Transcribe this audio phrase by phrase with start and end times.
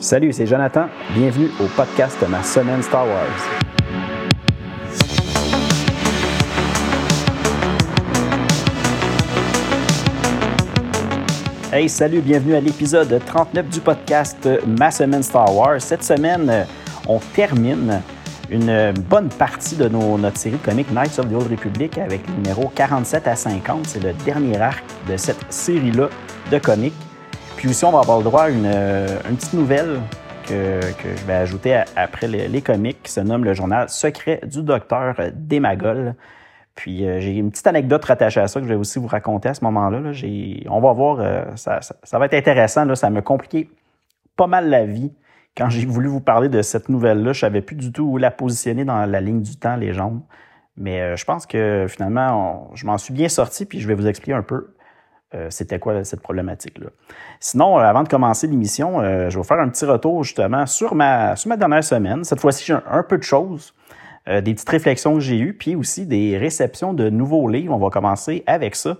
[0.00, 0.86] Salut, c'est Jonathan.
[1.12, 3.26] Bienvenue au podcast de ma semaine Star Wars.
[11.72, 15.80] Hey, salut, bienvenue à l'épisode 39 du podcast Ma semaine Star Wars.
[15.80, 16.64] Cette semaine,
[17.08, 18.00] on termine
[18.50, 22.70] une bonne partie de notre série comics Knights of the Old Republic avec le numéro
[22.72, 23.86] 47 à 50.
[23.88, 26.08] C'est le dernier arc de cette série-là
[26.52, 26.94] de comics.
[27.58, 28.70] Puis aussi, on va avoir le droit à une,
[29.36, 30.00] petite nouvelle
[30.46, 35.16] que, je vais ajouter après les, comics qui se nomme le journal secret du docteur
[35.34, 36.14] Démagol.
[36.76, 39.48] Puis euh, j'ai une petite anecdote rattachée à ça que je vais aussi vous raconter
[39.48, 39.98] à ce moment-là.
[40.70, 41.80] On va voir, euh, ça,
[42.12, 42.94] va être intéressant.
[42.94, 43.68] Ça m'a compliqué
[44.36, 45.10] pas mal la vie
[45.56, 48.30] quand j'ai voulu vous parler de cette nouvelle-là, je savais plus du tout où la
[48.30, 50.20] positionner dans la ligne du temps, les jambes.
[50.76, 54.06] Mais euh, je pense que finalement, je m'en suis bien sorti, puis je vais vous
[54.06, 54.68] expliquer un peu
[55.34, 56.88] euh, c'était quoi cette problématique-là?
[57.40, 61.34] Sinon, euh, avant de commencer l'émission, je vais faire un petit retour justement sur ma,
[61.56, 62.24] dernière semaine.
[62.24, 63.74] Cette fois-ci, j'ai un, peu de choses,
[64.26, 67.74] des petites réflexions que j'ai eues, puis aussi des réceptions de nouveaux livres.
[67.74, 68.96] On va commencer avec ça.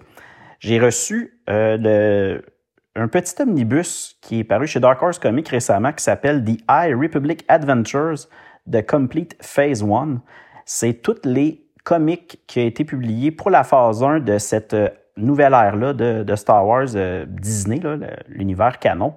[0.58, 6.44] J'ai reçu un petit omnibus qui est paru chez Dark Horse Comics récemment qui s'appelle
[6.44, 8.26] The High Republic Adventures
[8.70, 10.20] The Complete Phase 1.
[10.64, 14.90] C'est toutes les comics qui ont été publiés pour la phase 1 de cette euh,
[15.24, 17.80] nouvelle ère-là de, Star Wars euh, Disney,
[18.28, 19.14] l'univers canon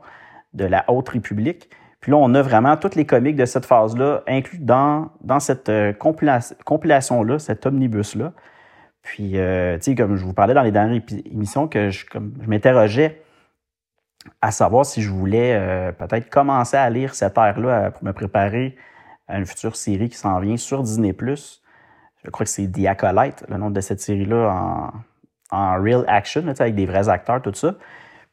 [0.53, 1.69] de la Haute République.
[1.99, 5.69] Puis là, on a vraiment tous les comics de cette phase-là inclus dans, dans cette
[5.69, 8.33] euh, compilation-là, cet omnibus-là.
[9.03, 9.38] Puis, tu
[9.81, 13.23] sais, comme je vous parlais dans les dernières émissions, que je, je m'interrogeais
[14.41, 18.13] à savoir si je voulais euh, peut-être commencer à lire cette ère-là euh, pour me
[18.13, 18.75] préparer
[19.27, 21.15] à une future série qui s'en vient sur Disney+.
[22.23, 24.91] Je crois que c'est The Acolyte, le nom de cette série-là
[25.52, 27.75] en, real action, avec des vrais acteurs, tout ça.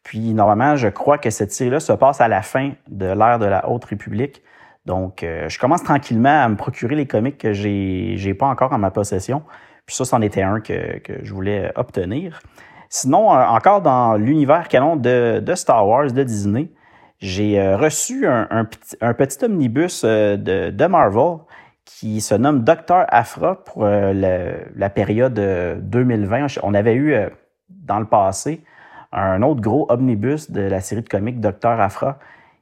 [0.02, 3.46] Puis normalement, je crois que cette série-là se passe à la fin de l'ère de
[3.46, 4.42] la Haute République.
[4.86, 8.72] Donc, euh, je commence tranquillement à me procurer les comics que j'ai n'ai pas encore
[8.72, 9.42] en ma possession.
[9.84, 12.40] Puis ça, c'en était un que, que je voulais obtenir.
[12.88, 16.70] Sinon, euh, encore dans l'univers canon de, Star Wars, de Disney,
[17.18, 21.40] j'ai euh, reçu un, petit, omnibus de, Marvel
[21.90, 26.58] qui se nomme Docteur Afra pour la période 2020.
[26.62, 27.14] On avait eu
[27.70, 28.62] dans le passé
[29.10, 32.18] un autre gros omnibus de la série de comics Docteur Afra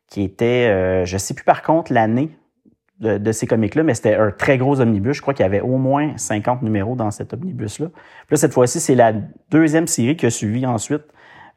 [0.06, 2.30] qui était, je ne sais plus par contre l'année,
[3.00, 5.16] de, ces comics-là, mais c'était un très gros omnibus.
[5.16, 7.88] Je crois qu'il y avait au moins 50 numéros dans cet omnibus-là.
[8.26, 9.12] Puis cette fois-ci, c'est la
[9.50, 11.02] deuxième série qui a suivi ensuite.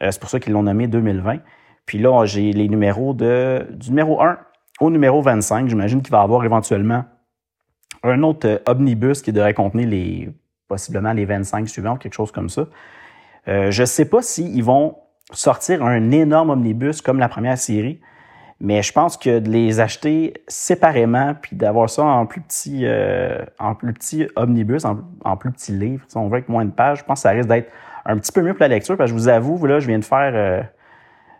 [0.03, 1.39] Euh, c'est pour ça qu'ils l'ont nommé 2020.
[1.85, 4.37] Puis là, j'ai les numéros de, du numéro 1
[4.81, 5.69] au numéro 25.
[5.69, 7.05] J'imagine qu'il va y avoir éventuellement
[8.03, 10.29] un autre euh, omnibus qui devrait contenir les,
[10.67, 12.67] possiblement les 25 suivants, quelque chose comme ça.
[13.47, 14.95] Euh, je ne sais pas s'ils vont
[15.31, 17.99] sortir un énorme omnibus comme la première série,
[18.59, 23.45] mais je pense que de les acheter séparément, puis d'avoir ça en plus petit, euh,
[23.57, 26.99] en plus petit omnibus, en, plus petit livre, si on veut avec moins de pages,
[26.99, 27.71] je pense que ça risque d'être
[28.05, 28.97] un petit peu mieux pour la lecture.
[28.97, 30.61] Parce que je vous avoue, là, je viens de faire, euh,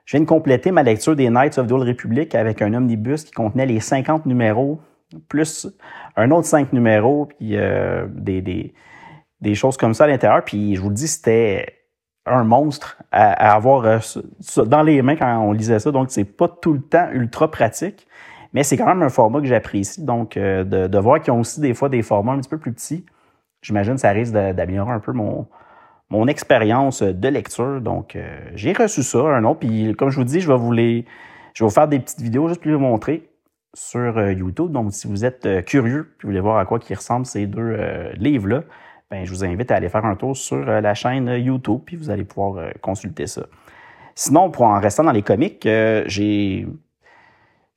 [0.06, 3.26] je viens de compléter ma lecture des Knights of the Old Republic avec un omnibus
[3.26, 4.80] qui contenait les 50 numéros,
[5.28, 5.68] plus
[6.16, 8.74] un autre 5 numéros, puis euh, des,
[9.56, 10.44] choses comme ça à l'intérieur.
[10.44, 11.75] Puis je vous le dis, c'était
[12.25, 14.00] un monstre à, avoir euh,
[14.66, 15.92] dans les mains quand on lisait ça.
[15.92, 18.08] Donc, c'est pas tout le temps ultra pratique,
[18.53, 20.03] mais c'est quand même un format que j'apprécie.
[20.03, 22.74] Donc, euh, de, voir qu'ils ont aussi des fois des formats un petit peu plus
[22.74, 23.06] petits,
[23.62, 25.47] j'imagine que ça risque d'améliorer un peu mon,
[26.09, 27.81] mon expérience de lecture.
[27.81, 28.18] Donc,
[28.53, 29.59] j'ai reçu ça, un autre.
[29.59, 31.06] Puis, comme je vous dis, je vais vous les,
[31.53, 33.28] je vais vous faire des petites vidéos juste pour vous montrer
[33.74, 34.72] sur YouTube.
[34.72, 37.78] Donc, si vous êtes curieux, puis vous voulez voir à quoi qui ressemblent ces deux
[38.18, 38.63] livres-là,
[39.12, 41.96] ben, je vous invite à aller faire un tour sur euh, la chaîne YouTube, puis
[41.96, 43.41] vous allez pouvoir euh, consulter ça.
[44.13, 46.68] Sinon, pour en restant dans les comics, euh, j'ai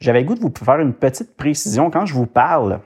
[0.01, 2.81] j'avais le goût de vous faire une petite précision quand je vous parle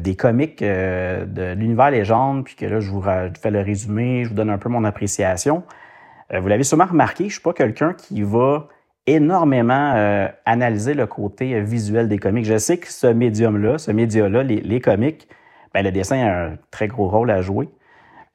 [0.00, 4.34] des comics de l'univers légende, puis que là, je vous fais le résumé, je vous
[4.34, 5.64] donne un peu mon appréciation.
[6.32, 8.68] vous l'avez sûrement remarqué, je suis pas quelqu'un qui va
[9.06, 12.44] énormément analyser le côté visuel des comics.
[12.44, 15.26] Je sais que ce médium-là, ce média-là, les, comics,
[15.74, 17.68] ben, le dessin a un très gros rôle à jouer.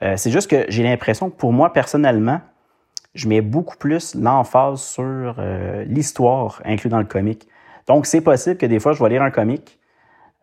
[0.04, 2.42] Euh, c'est juste que j'ai l'impression que pour moi, personnellement,
[3.16, 7.48] je mets beaucoup plus l'emphase sur euh, l'histoire inclus dans le comic.
[7.88, 9.80] Donc, c'est possible que des fois, je vais lire un comic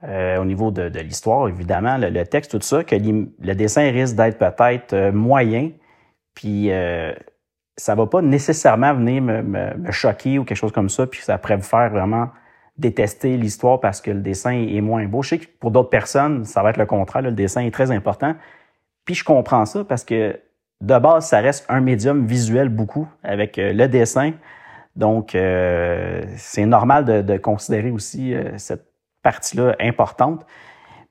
[0.03, 4.39] euh, au niveau de, l'histoire, évidemment, le, texte, tout ça, que le dessin risque d'être
[4.39, 5.71] peut-être moyen,
[6.35, 6.71] puis
[7.77, 11.39] ça va pas nécessairement venir me, me, choquer ou quelque chose comme ça, puis ça
[11.39, 12.29] pourrait me faire vraiment
[12.77, 15.23] détester l'histoire parce que le dessin est moins beau.
[15.23, 17.23] Je sais que pour d'autres personnes, ça va être le contraire.
[17.23, 18.35] le dessin est très important.
[19.05, 20.39] Puis je comprends ça parce que
[20.81, 24.33] de base, ça reste un médium visuel beaucoup avec euh, le dessin.
[24.97, 28.87] Donc, euh, c'est normal de, considérer aussi euh, cette
[29.23, 30.45] partie-là importante.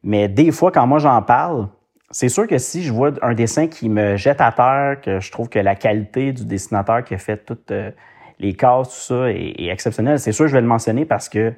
[0.04, 1.68] Mais des fois, quand moi j'en parle,
[2.14, 5.32] c'est sûr que si je vois un dessin qui me jette à terre, que je
[5.32, 7.90] trouve que la qualité du dessinateur qui a fait toutes euh,
[8.40, 11.54] les cases, tout ça est, exceptionnelle, c'est sûr que je vais le mentionner parce que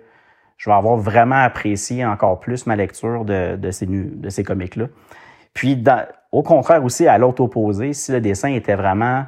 [0.56, 4.86] je vais avoir vraiment apprécié encore plus ma lecture de, de ces, de ces comics-là.
[5.54, 5.84] Puis,
[6.32, 9.26] au contraire aussi, à l'autre opposé, si le dessin était vraiment,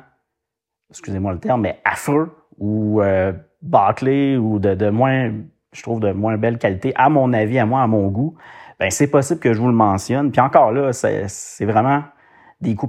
[0.90, 5.32] excusez-moi le terme, mais affreux ou euh, bâclé ou de, de, moins,
[5.74, 8.38] je trouve, de moins belle qualité, à mon avis, à moi, à mon goût,
[8.80, 10.32] ben c'est possible que je vous le mentionne.
[10.32, 12.04] Puis encore là, c'est vraiment
[12.62, 12.88] des goûts,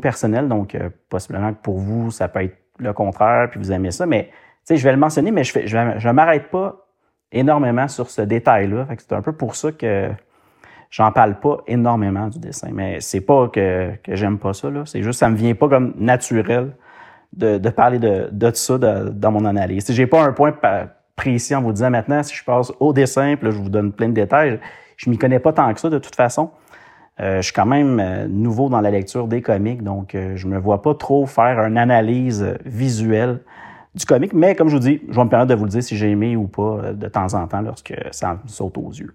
[0.00, 3.92] personnels, donc euh, possiblement que pour vous, ça peut être le contraire, puis vous aimez
[3.92, 4.30] ça, mais
[4.68, 6.86] je vais le mentionner, mais je ne m'arrête pas
[7.30, 8.88] énormément sur ce détail-là.
[8.98, 10.10] C'est un peu pour ça que
[10.90, 12.70] j'en parle pas énormément du dessin.
[12.72, 14.68] Mais c'est pas que, j'aime pas ça.
[14.86, 16.72] C'est juste ça me vient pas comme naturel
[17.32, 19.90] de, parler de, de ça dans mon analyse.
[19.92, 20.54] J'ai pas un point
[21.16, 23.92] précis en vous disant maintenant, si je passe au dessin, puis là, je vous donne
[23.92, 24.60] plein de détails,
[24.96, 26.50] je m'y connais pas tant que ça de toute façon.
[27.20, 30.48] Euh, je suis quand même euh, nouveau dans la lecture des comics, donc euh, je
[30.48, 33.40] me vois pas trop faire une analyse visuelle
[33.94, 35.82] du comique, mais comme je vous dis, je vais me permettre de vous le dire
[35.82, 38.90] si j'ai aimé ou pas euh, de temps en temps lorsque ça me saute aux
[38.90, 39.14] yeux.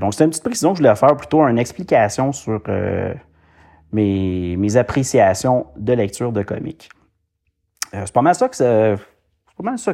[0.00, 2.62] Donc, c'est une petite précision que je voulais faire, plutôt une explication sur
[3.90, 6.88] mes, appréciations de lecture de comics.
[7.90, 8.54] c'est pas mal ça que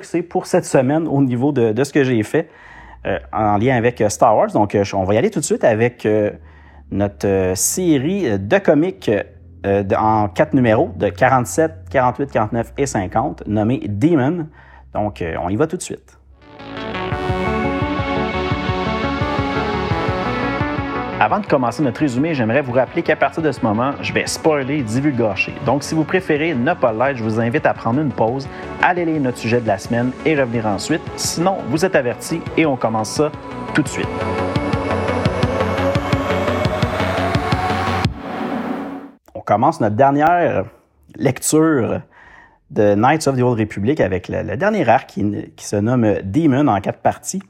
[0.04, 2.50] c'est, pour cette semaine au niveau de ce que j'ai fait
[3.32, 4.52] en lien avec Star Wars.
[4.52, 6.06] Donc, on va y aller tout de suite avec
[6.90, 9.10] notre série de comics
[9.66, 14.46] euh, en quatre numéros de 47, 48, 49 et 50, nommé Demon.
[14.94, 16.17] Donc, euh, on y va tout de suite.
[21.20, 24.26] Avant de commencer notre résumé, j'aimerais vous rappeler qu'à partir de ce moment, je vais
[24.26, 25.52] spoiler, divulgacher.
[25.66, 28.48] Donc, si vous préférez ne pas l'être, je vous invite à prendre une pause,
[28.82, 31.02] aller lire notre sujet de la semaine et revenir ensuite.
[31.16, 33.32] Sinon, vous êtes avertis et on commence ça
[33.74, 34.08] tout de suite.
[39.48, 40.66] commence notre dernière
[41.16, 42.02] lecture
[42.70, 46.78] de Knights of the Old Republic avec le, dernier arc qui, se nomme Demon en
[46.82, 47.42] quatre parties.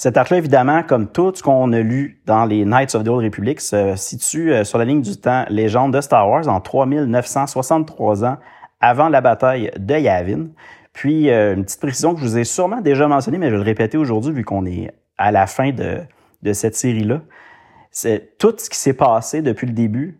[0.00, 3.22] Cet arc-là, évidemment, comme tout ce qu'on a lu dans les Knights of the Old
[3.22, 8.24] Republic, se situe euh, sur la ligne du temps légende de Star Wars en 3963
[8.24, 8.38] ans
[8.80, 10.46] avant la bataille de Yavin.
[10.94, 13.58] Puis, euh, une petite précision que je vous ai sûrement déjà mentionnée, mais je vais
[13.58, 15.98] le répéter aujourd'hui vu qu'on est à la fin de,
[16.40, 17.20] de cette série-là.
[17.90, 20.18] C'est tout ce qui s'est passé depuis le début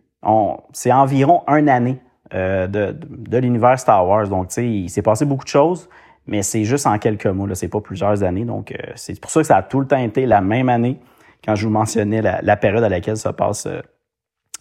[0.73, 1.99] c'est environ une année
[2.35, 4.27] euh, de, de, l'univers Star Wars.
[4.27, 5.89] Donc, tu sais, il s'est passé beaucoup de choses,
[6.27, 7.47] mais c'est juste en quelques mois.
[7.47, 8.45] Là, c'est pas plusieurs années.
[8.45, 10.99] Donc, euh, c'est pour ça que ça a tout le temps été la même année
[11.43, 13.81] quand je vous mentionnais la, période à laquelle se passent euh,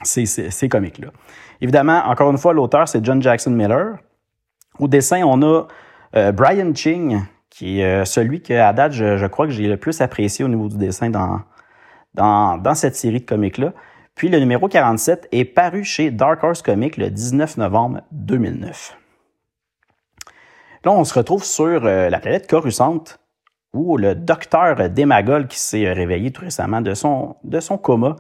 [0.03, 1.09] ces, ces, comics-là.
[1.61, 3.99] Évidemment, encore une fois, l'auteur, c'est John Jackson Miller.
[4.79, 5.67] Au dessin, on a
[6.33, 7.21] Brian Ching,
[7.51, 10.49] qui est celui que, à date, je, je crois que j'ai le plus apprécié au
[10.49, 11.43] niveau du dessin dans,
[12.15, 13.75] dans, dans cette série de comics-là.
[14.15, 19.00] Puis le numéro 47 est paru chez Dark Horse Comics le 19 novembre 2009.
[20.85, 23.05] Là, on se retrouve sur euh, la planète Coruscant,
[23.75, 28.17] où le docteur Demagol, qui s'est réveillé tout récemment de son, de son coma,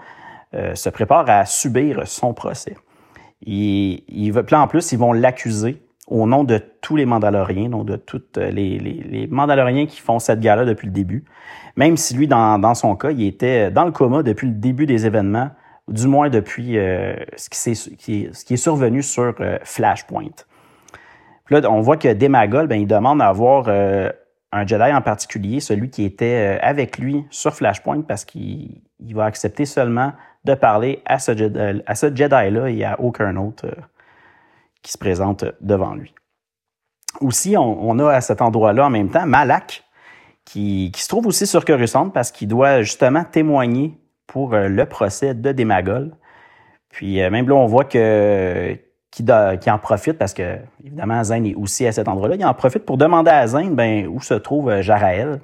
[0.55, 2.77] euh, se prépare à subir son procès.
[3.43, 7.87] Il, il veut, en plus, ils vont l'accuser au nom de tous les Mandaloriens, donc
[7.87, 11.25] de tous les, les, Mandaloriens qui font cette guerre-là depuis le début.
[11.77, 14.87] Même si lui, dans, dans, son cas, il était dans le coma depuis le début
[14.87, 15.51] des événements
[15.91, 20.31] du moins depuis euh, ce, qui est, ce, qui est, survenu sur euh, Flashpoint.
[21.51, 24.11] Là, on voit que Demagol, ben, il demande à avoir euh,
[24.53, 29.65] un Jedi en particulier, celui qui était avec lui sur Flashpoint, parce qu'il va accepter
[29.65, 30.13] seulement
[30.45, 33.67] de parler à ce, Jedi-là et à aucun autre
[34.83, 36.15] qui se présente devant lui.
[37.21, 39.85] Aussi, on, a à cet endroit-là en même temps Malak,
[40.45, 44.87] qui, qui se trouve aussi sur Coruscant parce qu'il doit justement témoigner pour euh, le
[44.87, 46.17] procès de Démagol.
[46.89, 48.77] Puis euh, même là, on voit que
[49.11, 49.25] qui,
[49.71, 52.37] en profite parce que, évidemment, Zane est aussi à cet endroit-là.
[52.37, 55.41] Il en profite pour demander à Zane ben, où se trouve euh, Jaraël.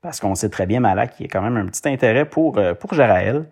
[0.00, 2.60] Parce qu'on sait très bien, Malak, qu'il y a quand même un petit intérêt pour,
[2.78, 3.46] pour Jaraël.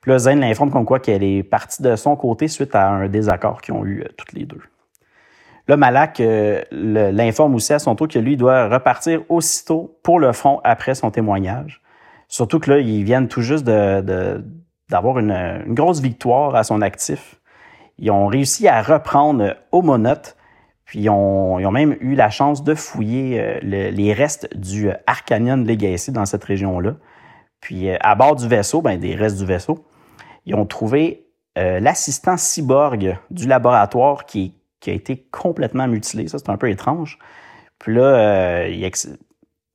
[0.00, 3.08] Puis là, Zane l'informe comme quoi qu'elle est partie de son côté suite à un
[3.08, 4.60] désaccord qu'ils ont eu toutes les deux.
[5.68, 6.20] Là, Malak
[6.70, 11.10] l'informe aussi à son tour que lui doit repartir aussitôt pour le front après son
[11.10, 11.82] témoignage.
[12.28, 17.36] Surtout que là, ils viennent tout juste d'avoir une, grosse victoire à son actif.
[17.98, 20.36] Ils ont réussi à reprendre Homonote,
[20.84, 26.12] puis ils ont, même eu la chance de fouiller euh, les restes du Arcanion Legacy
[26.12, 26.96] dans cette région-là.
[27.62, 29.86] Puis euh, à bord du vaisseau, ben, des restes du vaisseau,
[30.44, 34.54] ils ont trouvé euh, l'assistant cyborg du laboratoire qui,
[34.86, 36.26] a été complètement mutilé.
[36.26, 37.18] Ça, c'est un peu étrange.
[37.78, 38.90] Puis là, euh,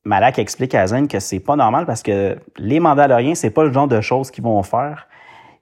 [0.04, 3.72] Malak explique à Zen que c'est pas normal parce que les Mandaloriens, c'est pas le
[3.72, 5.08] genre de choses qu'ils vont faire.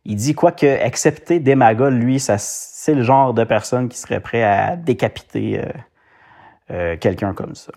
[0.08, 4.42] Il dit quoi que, excepté Demagol, lui, c'est le genre de personne qui serait prêt
[4.42, 5.72] à décapiter euh,
[6.70, 7.72] euh, quelqu'un comme ça.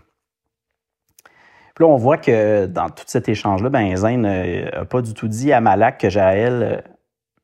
[1.76, 5.28] Puis là, on voit que dans tout cet échange-là, ben, Zen n'a pas du tout
[5.28, 6.84] dit à Malak que Jaël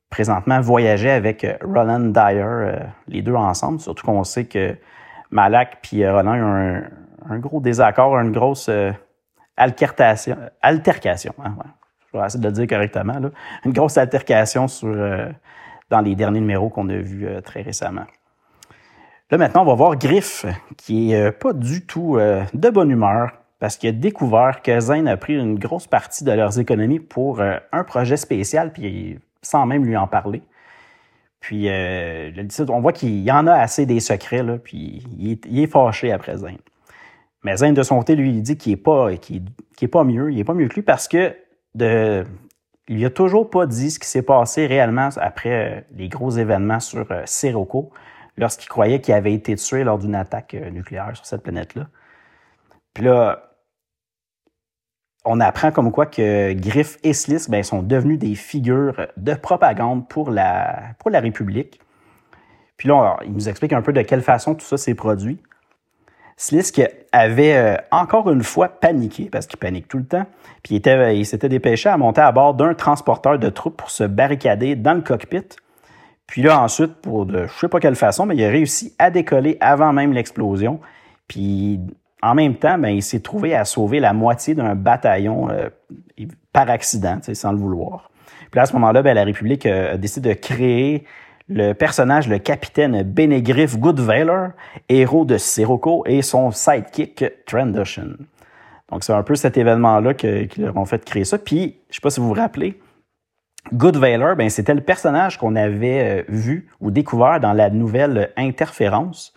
[0.09, 4.75] présentement voyageait avec Roland Dyer, les deux ensemble, surtout qu'on sait que
[5.31, 6.83] Malak puis Roland ont un,
[7.29, 8.91] un gros désaccord, une grosse euh,
[9.57, 10.37] altercation.
[10.61, 11.55] altercation hein,
[12.15, 13.19] Je essayer de le dire correctement.
[13.65, 15.29] Une grosse altercation euh,
[15.89, 18.05] dans les derniers numéros qu'on a vus euh, très récemment.
[19.31, 20.45] Là, maintenant, on va voir Griff,
[20.77, 22.19] qui est pas du tout
[22.53, 26.31] de bonne humeur parce qu'il a découvert que Zane a pris une grosse partie de
[26.31, 30.43] leurs économies pour un projet spécial, puis sans même lui en parler.
[31.39, 31.67] Puis,
[32.69, 36.57] on voit qu'il y en a assez des secrets, puis il est, fâché après Zane.
[37.43, 39.09] Mais Zane, de son côté, lui, il dit qu'il n'est pas,
[39.91, 40.31] pas mieux.
[40.31, 41.35] Il n'est pas mieux que lui parce que
[41.75, 42.25] de,
[42.87, 46.79] il n'a toujours pas dit ce qui s'est passé réellement après euh, les gros événements
[46.79, 47.91] sur euh, Sirocco,
[48.37, 51.87] lorsqu'il croyait qu'il avait été tué lors d'une attaque euh, nucléaire sur cette planète-là.
[52.93, 53.51] Puis là,
[55.25, 60.07] on apprend comme quoi que Griff et Sliss ben, sont devenus des figures de propagande
[60.07, 61.81] pour la, pour la République.
[62.77, 65.41] Puis là, il nous explique un peu de quelle façon tout ça s'est produit.
[66.37, 70.25] Slisk avait euh, encore une fois paniqué, parce qu'il panique tout le temps,
[70.63, 74.75] puis il, s'était dépêché à monter à bord d'un transporteur de troupes pour se barricader
[74.75, 75.43] dans le cockpit.
[76.27, 79.11] Puis là, ensuite, pour de je sais pas quelle façon, mais il a réussi à
[79.11, 80.79] décoller avant même l'explosion.
[81.27, 81.79] Puis
[82.21, 85.69] en même temps, ben, il s'est trouvé à sauver la moitié d'un bataillon euh,
[86.51, 88.09] par accident, sans le vouloir.
[88.51, 91.05] Puis à ce moment-là, ben, la République euh, a décidé de créer
[91.47, 94.49] le personnage, le capitaine Benegriff Goodvalor,
[94.89, 98.13] héros de Sirocco, et son sidekick Trandoshan.
[98.91, 101.37] Donc, c'est un peu cet événement-là qu'ils leur ont fait créer ça.
[101.37, 102.79] Puis, je sais pas si vous vous rappelez,
[103.73, 109.33] Good ben, c'était le personnage qu'on avait euh, vu ou découvert dans la nouvelle Interférence.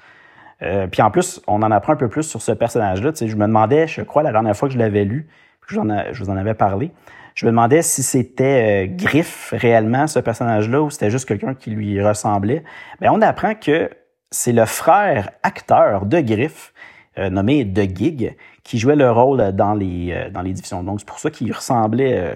[0.60, 3.12] Euh, puis en plus, on en apprend un peu plus sur ce personnage-là.
[3.18, 5.28] Je me demandais, je crois, la dernière fois que je l'avais lu,
[5.68, 6.92] je vous en avais parlé,
[7.38, 11.70] je me demandais si c'était euh, Griff réellement, ce personnage-là, ou c'était juste quelqu'un qui
[11.70, 12.64] lui ressemblait.
[13.00, 13.90] Mais on apprend que
[14.32, 16.72] c'est le frère acteur de Griff,
[17.16, 20.82] euh, nommé The Gig, qui jouait le rôle dans les, euh, dans.
[20.82, 22.34] Donc, c'est pour ça qu'il ressemblait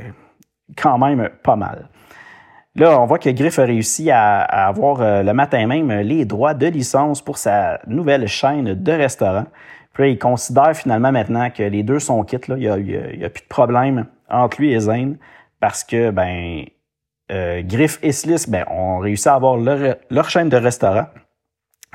[0.76, 1.88] quand même pas mal.
[2.76, 6.68] Là, on voit que Griff a réussi à, avoir le matin même les droits de
[6.68, 9.46] licence pour sa nouvelle chaîne de restaurants.
[9.98, 12.48] Il considère finalement maintenant que les deux sont quittes.
[12.48, 12.56] Là.
[12.56, 12.84] Il
[13.18, 15.16] n'y a, plus de problème entre lui et Zane
[15.60, 16.64] parce que ben
[17.30, 21.06] euh, Griff et Sliss ben, ont réussi à avoir leur, chaîne de restaurants.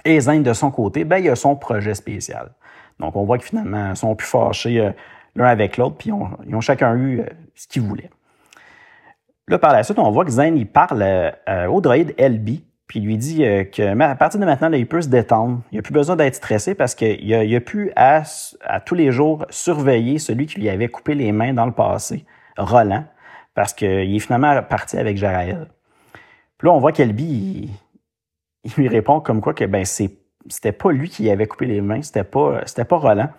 [0.06, 2.52] Et Zane, de son côté, ben, il a son projet spécial.
[3.00, 4.92] Donc, on voit que finalement, ils sont plus fâchés euh,
[5.36, 6.10] l'un avec l'autre, puis
[6.48, 7.26] ils ont chacun eu euh,
[7.56, 8.10] ce qu'ils voulaient.
[9.48, 11.06] Là, par la suite, on voit que Zane, il parle
[11.70, 15.10] au droïde LB, puis il lui dit que à partir de maintenant, il peut se
[15.10, 15.62] détendre.
[15.72, 18.24] Il n'a plus besoin d'être stressé parce qu'il a, il a pu, à,
[18.62, 22.26] à, tous les jours, surveiller celui qui lui avait coupé les mains dans le passé.
[22.58, 23.06] Roland,
[23.54, 25.68] parce qu'il est finalement parti avec Jaraël.
[26.58, 27.70] Puis là, on voit qu'Elbi,
[28.64, 32.02] il, lui répond comme quoi que ben c'était pas lui qui avait coupé les mains,
[32.02, 33.30] c'était pas, c'était pas Roland.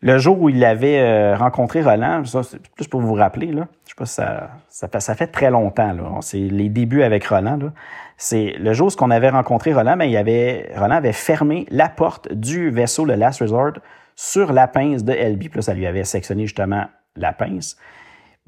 [0.00, 3.68] Le jour où il avait euh, rencontré Roland, ça, c'est plus pour vous rappeler, là,
[3.84, 6.18] je sais pas si ça, ça, ça fait très longtemps, là.
[6.20, 7.56] c'est les débuts avec Roland.
[7.56, 7.72] Là.
[8.16, 11.88] C'est le jour où on avait rencontré Roland, mais il avait, Roland avait fermé la
[11.88, 13.72] porte du vaisseau, le Last Resort,
[14.16, 15.40] sur la pince de LB.
[15.40, 17.76] Puis là, ça lui avait sectionné justement la pince.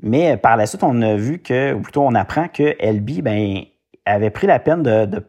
[0.03, 3.63] Mais par la suite, on a vu que, ou plutôt on apprend que LB ben,
[4.05, 5.25] avait pris la peine de,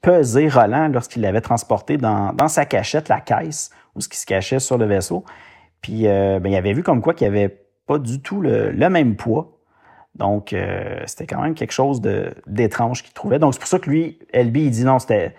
[0.00, 4.58] peser Roland lorsqu'il l'avait transporté dans, sa cachette, la caisse, où ce qui se cachait
[4.58, 5.24] sur le vaisseau.
[5.80, 9.16] Puis euh, ben, il avait vu comme quoi qu'il avait pas du tout le, même
[9.16, 9.58] poids.
[10.14, 12.00] Donc, euh, c'était quand même quelque chose
[12.46, 13.38] d'étrange qu'il trouvait.
[13.38, 15.34] Donc, c'est pour ça que lui, LB, il dit non, c'était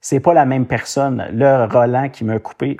[0.00, 2.78] c'est pas la même personne, le Roland qui m'a coupé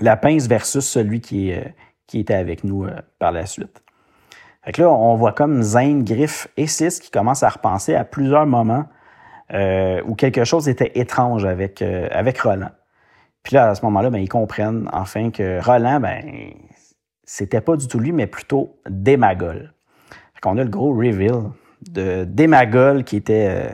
[0.00, 1.74] la pince versus celui qui, est,
[2.06, 3.82] qui était avec nous euh, par la suite.
[4.62, 8.04] Fait que là, on voit comme Zane, Griff et Sis qui commencent à repenser à
[8.04, 8.84] plusieurs moments
[9.52, 12.70] euh, où quelque chose était étrange avec, euh, avec Roland.
[13.42, 16.52] Puis là, à ce moment-là, ben, ils comprennent enfin que Roland, ben,
[17.24, 19.72] c'était pas du tout lui, mais plutôt Démagol.
[20.40, 21.50] Qu'on a le gros reveal
[21.90, 23.68] de Démagol qui était euh,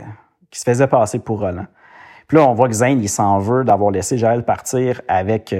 [0.50, 1.66] qui se faisait passer pour Roland.
[2.28, 5.54] Puis là, on voit que Zane, s'en veut d'avoir laissé Jaël partir avec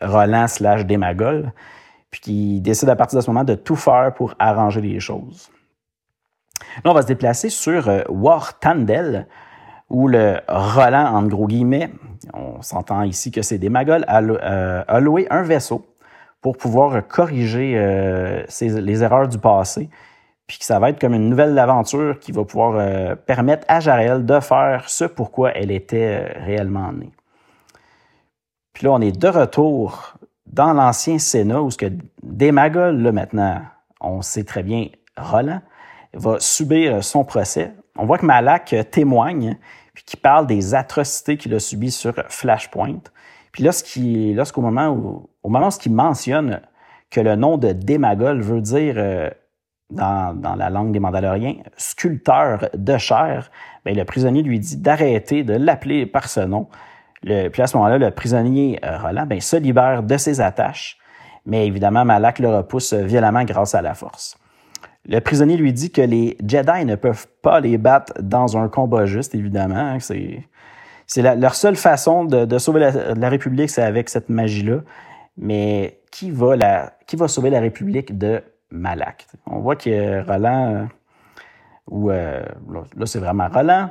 [0.00, 1.52] Roland slash Démagol
[2.10, 5.50] puis qui décide à partir de ce moment de tout faire pour arranger les choses.
[6.84, 9.26] Là, on va se déplacer sur euh, War Tandel,
[9.88, 11.90] où le Roland, en gros guillemets,
[12.34, 15.84] on s'entend ici que c'est a, a, loué un vaisseau
[16.40, 17.74] pour pouvoir corriger
[18.60, 19.90] les erreurs du passé
[20.50, 23.78] puis que ça va être comme une nouvelle aventure qui va pouvoir euh, permettre à
[23.78, 27.12] Jarel de faire ce pourquoi elle était euh, réellement née.
[28.72, 30.16] Puis là, on est de retour
[30.46, 31.86] dans l'ancien Sénat où ce que
[32.24, 33.62] Démagol, là maintenant,
[34.00, 35.60] on sait très bien, Roland,
[36.14, 37.72] va subir son procès.
[37.96, 39.56] On voit que Malak témoigne,
[39.94, 43.02] puis qui parle des atrocités qu'il a subies sur Flashpoint.
[43.52, 43.62] Puis
[44.34, 46.60] lorsqu'au moment au moment mentionne
[47.08, 49.30] que le nom de Démagol veut dire euh,
[49.90, 53.50] dans, la langue des Mandaloriens, sculpteur de chair,
[53.84, 56.68] bien, le prisonnier lui dit d'arrêter de l'appeler par ce nom.
[57.22, 60.96] Puis à ce moment-là, le prisonnier euh, Roland bien, se libère de ses attaches,
[61.44, 64.38] mais évidemment, Malak le repousse violemment grâce à la force.
[65.06, 69.06] Le prisonnier lui dit que les Jedi ne peuvent pas les battre dans un combat
[69.06, 69.74] juste, évidemment.
[69.74, 74.80] Hein, c'est, leur seule façon de, sauver la, République, c'est avec cette magie-là.
[75.36, 76.58] Mais qui va
[77.26, 79.26] sauver la République de Malak.
[79.46, 80.84] On voit que Roland, euh,
[81.88, 82.42] ou euh,
[82.96, 83.90] là, c'est vraiment Roland,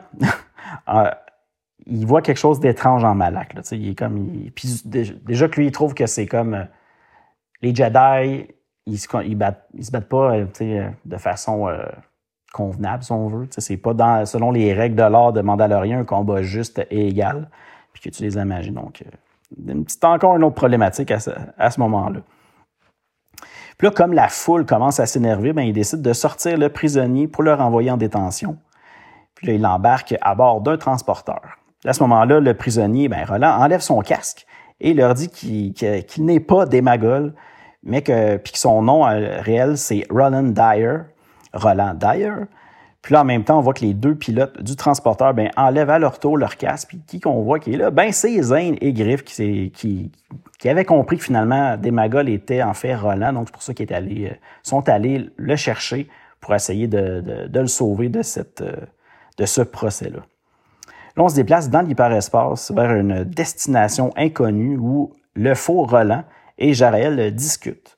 [0.89, 1.11] euh,
[1.85, 3.55] il voit quelque chose d'étrange en Malak.
[3.71, 6.67] il est comme, puis déjà que lui, il trouve que c'est comme
[7.61, 8.47] les Jedi,
[8.85, 11.69] ils se, battent, se battent pas de façon
[12.53, 13.47] convenable, si on veut.
[13.57, 17.49] C'est pas dans, selon les règles de l'art de Mandalorian un combat juste et égal,
[17.91, 18.75] puis que tu les imagines.
[18.75, 19.03] Donc,
[19.57, 22.21] une encore une autre problématique à ce moment-là.
[23.79, 27.29] Puis là, comme la foule commence à s'énerver, ben, il décide de sortir le prisonnier
[27.29, 28.57] pour le renvoyer en détention.
[29.35, 31.41] Puis là, il l'embarque à bord d'un transporteur.
[31.85, 34.45] À ce moment-là, le prisonnier, ben, Roland, enlève son casque
[34.81, 37.33] et leur dit qu'il n'est pas Démagol,
[37.81, 40.97] mais que, puis que son nom euh, réel, c'est Roland Dyer.
[41.53, 42.33] Roland Dyer.
[43.01, 45.89] Puis là, en même temps, on voit que les deux pilotes du transporteur ben, enlèvent
[45.89, 46.89] à leur tour leur casque.
[46.89, 47.91] Puis qui qu'on voit qui est là?
[47.91, 50.11] Ben, c'est Zane et Griff qui, qui,
[50.59, 53.33] qui avaient compris que finalement, Desmagol était en fait Roland.
[53.33, 56.09] Donc, c'est pour ça qu'ils allés, euh, sont allés le chercher
[56.41, 58.75] pour essayer de, de, de le sauver de, cette, euh,
[59.37, 60.19] de ce procès-là.
[61.15, 66.23] Là, on se déplace dans l'hyperespace vers une destination inconnue où le faux Roland
[66.57, 67.95] et Jaraël discutent.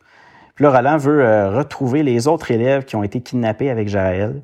[0.54, 4.44] Puis là, Roland veut euh, retrouver les autres élèves qui ont été kidnappés avec Jaraël.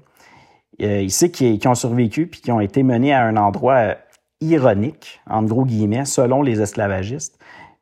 [0.82, 3.96] Euh, il sait qu'ils ont survécu puis qui ont été menés à un endroit euh,
[4.42, 7.40] ironique, en gros guillemets, selon les esclavagistes.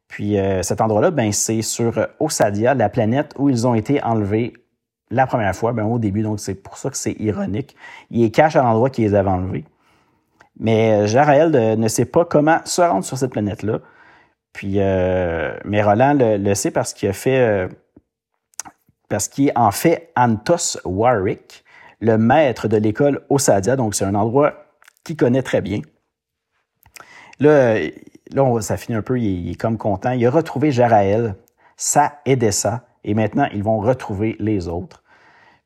[0.08, 4.54] Puis euh, cet endroit-là, ben, c'est sur Osadia, la planète où ils ont été enlevés
[5.12, 7.76] la première fois, ben, au début, donc c'est pour ça que c'est ironique.
[8.12, 9.66] Il est cache à l'endroit qu'ils les avaient enlevés.
[10.58, 13.80] Mais Jaraël ne sait pas comment se rendre sur cette planète-là.
[14.54, 17.68] Puis, mais Roland le, sait parce qu'il a fait,
[19.10, 21.65] parce qu'il en fait Antos Warwick,
[22.00, 24.54] le maître de l'école Osadia, donc c'est un endroit
[25.04, 25.82] qu'il connaît très bien.
[27.40, 27.78] Là,
[28.32, 30.12] là ça finit un peu, il, est comme content.
[30.12, 31.36] Il a retrouvé Jaraël,
[31.78, 35.04] ça aidait ça, et maintenant ils vont retrouver les autres.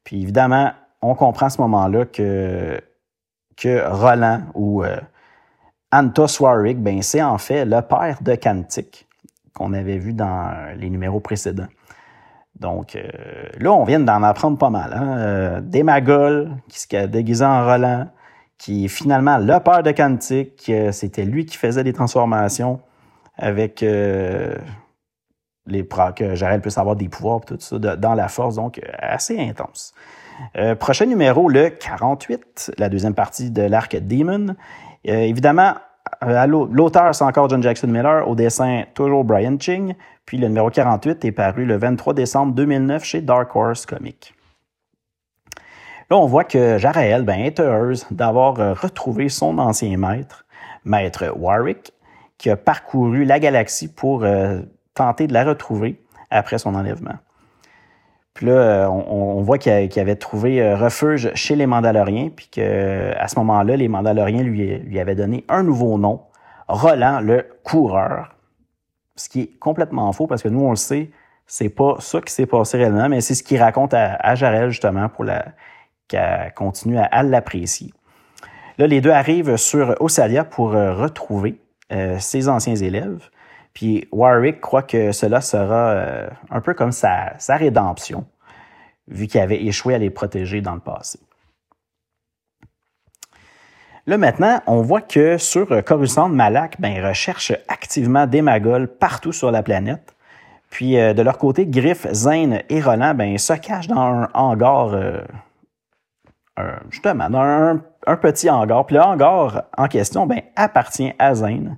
[0.04, 2.82] Puis évidemment, on comprend à ce moment-là que,
[3.56, 5.00] que Roland ou euh,
[5.92, 9.08] Antos Warwick, ben, c'est en fait le père de Kantik
[9.54, 11.68] qu'on avait vu dans les numéros précédents.
[12.60, 13.04] Donc euh,
[13.60, 14.94] là, on vient d'en apprendre pas mal.
[14.94, 15.18] Hein?
[15.18, 18.08] Euh, des Magols qui se déguisé en Roland,
[18.58, 20.72] qui est finalement le père de Kantik.
[20.92, 22.82] C'était lui qui faisait des transformations
[23.38, 24.56] avec euh,
[25.66, 29.94] les que Jarel puisse avoir des pouvoirs tout ça dans la force, donc assez intense.
[30.80, 34.56] prochain numéro, le 48, la deuxième partie de l'arc Demon.
[35.06, 35.76] évidemment,
[36.48, 38.28] l'auteur, c'est encore John Jackson Miller.
[38.28, 39.96] Au dessin, toujours Brian Ching.
[40.26, 44.34] Puis le numéro 48 est paru le 23 décembre 2009 chez Dark Horse Comics.
[46.10, 50.46] Là, on voit que Jarael ben, est heureuse d'avoir euh, retrouvé son ancien maître,
[50.84, 51.94] maître Warwick,
[52.40, 54.60] qui a parcouru la galaxie pour euh,
[54.96, 57.16] tenter de la retrouver après son enlèvement.
[58.40, 63.38] Puis là, euh, on, voit qu'il avait trouvé refuge chez les Mandaloriens, puis qu'à ce
[63.38, 66.22] moment-là, les Mandaloriens lui, avaient donné un nouveau nom,
[66.70, 68.34] Roland le Coureur,
[69.18, 71.12] ce qui est complètement faux parce que nous, on le sait,
[71.48, 75.10] c'est pas ça qui s'est passé réellement, mais c'est ce qu'il raconte à, Jarel justement
[75.10, 75.26] pour
[76.08, 77.92] qu'elle continue à, l'apprécier.
[78.78, 81.60] Là, les deux arrivent sur Osalia pour euh, retrouver
[81.92, 83.30] euh, ses anciens élèves.
[83.74, 88.26] Puis Warwick croit que cela sera euh, un peu comme sa, rédemption,
[89.08, 91.20] vu qu'il avait échoué à les protéger dans le passé.
[94.08, 99.32] Là, maintenant, on voit que sur euh, Coruscant, Malak ben, recherche activement des Magols partout
[99.32, 100.16] sur la planète.
[100.70, 104.94] Puis, euh, de leur côté, Griff, Zane et Roland ben, se cachent dans un hangar,
[104.94, 105.22] euh,
[106.90, 108.86] justement, dans un, petit hangar.
[108.86, 111.78] Puis le hangar en question ben, appartient à Zane.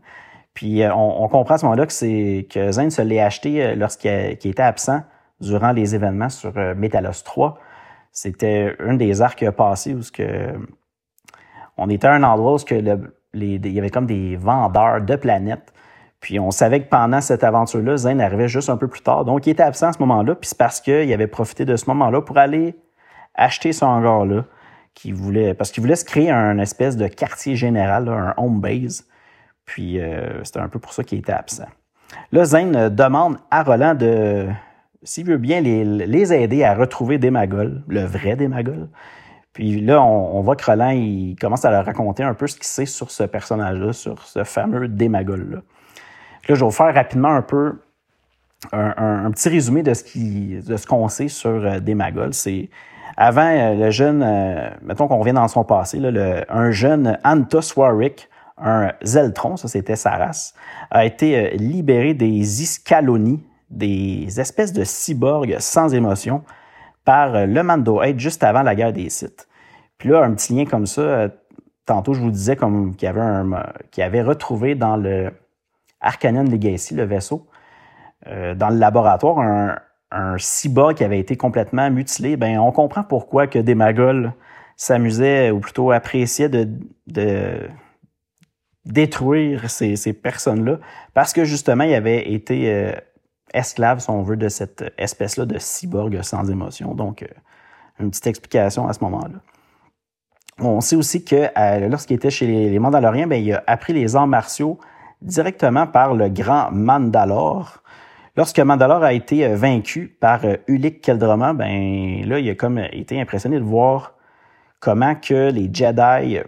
[0.53, 4.61] Puis on, comprend à ce moment-là que, c'est, que Zane se l'est acheté lorsqu'il était
[4.61, 5.01] absent
[5.39, 7.57] durant les événements sur Metalos 3.
[8.11, 10.53] C'était un des arcs passés où ce que,
[11.77, 12.57] on était à un endroit où
[13.33, 15.73] il y avait comme des vendeurs de planètes.
[16.19, 19.25] Puis on savait que pendant cette aventure-là, Zane arrivait juste un peu plus tard.
[19.25, 20.35] Donc il était absent à ce moment-là.
[20.35, 22.75] Puis c'est parce qu'il avait profité de ce moment-là pour aller
[23.33, 24.45] acheter ce hangar-là.
[25.13, 29.07] voulait, parce qu'il voulait se créer un espèce de quartier général, un home base.
[29.65, 31.67] Puis euh, c'était un peu pour ça qu'il était absent.
[32.31, 34.47] Là, Zane demande à Roland de,
[35.03, 38.89] s'il veut bien, les, les, aider à retrouver Démagol, le vrai Démagol.
[39.53, 42.65] Puis là, on, voit que Roland, il commence à leur raconter un peu ce qu'il
[42.65, 45.57] sait sur ce personnage-là, sur ce fameux Démagol-là.
[45.57, 45.61] Là,
[46.47, 47.79] je vais vous faire rapidement un peu
[48.71, 52.33] un, petit résumé de ce qui, de ce qu'on sait sur euh, Démagol.
[52.33, 52.69] C'est
[53.17, 57.17] avant euh, le jeune, euh, mettons qu'on revient dans son passé, là, le, un jeune
[57.23, 58.29] Antos Warwick,
[58.61, 60.53] un Zeltron, ça c'était sa race,
[60.89, 66.43] a été libéré des Iscaloni, des espèces de cyborgs sans émotion,
[67.05, 69.47] par euh, le Mando juste avant la guerre des sites.
[69.97, 71.29] Puis là, un petit lien comme ça, euh,
[71.85, 75.31] tantôt je vous disais comme qu'il y avait, un, retrouvé dans le
[75.99, 77.47] Arcanian Legacy, le vaisseau,
[78.27, 79.77] euh, dans le laboratoire, un,
[80.37, 82.35] cyborg qui avait été complètement mutilé.
[82.35, 84.33] Ben, on comprend pourquoi que des Magols
[84.75, 86.67] s'amusaient, ou plutôt appréciaient de
[88.85, 90.79] détruire ces, personnes-là,
[91.13, 92.95] parce que justement, il avait été
[93.53, 96.93] esclave, si on veut, de cette espèce-là de cyborg sans émotion.
[96.93, 97.27] Donc, euh,
[97.99, 99.39] une petite explication à ce moment-là.
[100.59, 104.15] On sait aussi que euh, lorsqu'il était chez les, Mandaloriens, ben, il a appris les
[104.15, 104.79] arts martiaux
[105.21, 107.81] directement par le grand Mandalore.
[108.35, 113.19] Lorsque Mandalore a été euh, vaincu par Ulik Keldroma, ben là, il a comme été
[113.19, 114.13] impressionné de voir
[114.79, 116.39] comment que les Jedi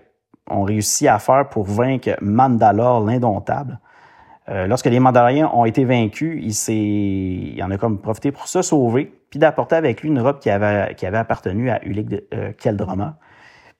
[0.49, 3.79] ont réussi à faire pour vaincre Mandalore l'indomptable.
[4.49, 8.61] Euh, lorsque les Mandaloriens ont été vaincus, il, il en a comme profité pour se
[8.61, 12.27] sauver, puis d'apporter avec lui une robe qui avait, qui avait appartenu à Ulick de,
[12.33, 12.51] euh.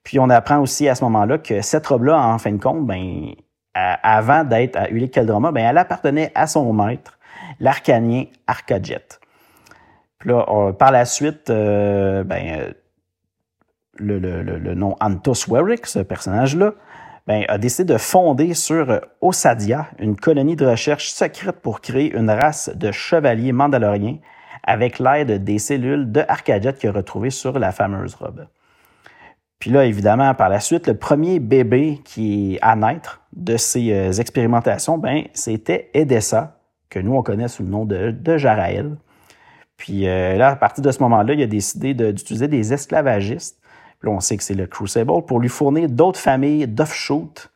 [0.03, 3.33] Puis on apprend aussi à ce moment-là que cette robe-là, en fin de compte, ben,
[3.73, 7.19] avant d'être à Ulick Keldroma, ben, elle appartenait à son maître,
[7.59, 9.19] l'arcanien Arcajet.
[10.19, 12.73] Puis là, par la suite, euh, ben,
[13.97, 16.73] le, le, le, nom Antos Warwick, ce personnage-là,
[17.27, 22.29] ben, a décidé de fonder sur Osadia une colonie de recherche secrète pour créer une
[22.29, 24.17] race de chevaliers mandaloriens
[24.63, 28.47] avec l'aide des cellules de qu'il a retrouvées sur la fameuse robe.
[29.59, 33.93] Puis là, évidemment, par la suite, le premier bébé qui est à naître de ces
[33.93, 38.97] euh, expérimentations, ben, c'était Edessa, que nous, on connaît sous le nom de, de Jaraël.
[39.77, 43.62] Puis euh, là, à partir de ce moment-là, il a décidé d'utiliser des esclavagistes
[44.03, 47.49] Là, on sait que c'est le Crucible, pour lui fournir d'autres familles d'offshoot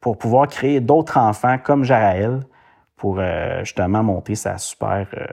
[0.00, 2.40] pour pouvoir créer d'autres enfants comme Jaraël
[2.96, 5.26] pour euh, justement monter sa super, euh,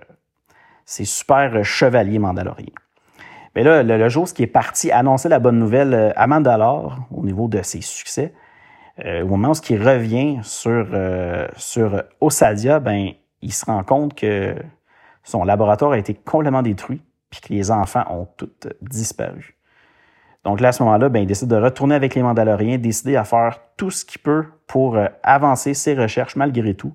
[0.86, 2.74] ses super chevaliers mandaloriens.
[3.56, 7.24] Mais là, le, jour qui est parti annoncer la bonne nouvelle euh, à Mandalore au
[7.24, 8.34] niveau de ses succès,
[8.98, 10.88] au moment où il revient sur,
[11.58, 13.10] sur Osadia, ben,
[13.42, 14.56] il se rend compte que
[15.22, 19.55] son laboratoire a été complètement détruit puis que les enfants ont tous disparu.
[20.46, 23.24] Donc là, à ce moment-là, ben, il décide de retourner avec les Mandaloriens, décider à
[23.24, 26.94] faire tout ce qu'il peut pour euh, avancer ses recherches malgré tout.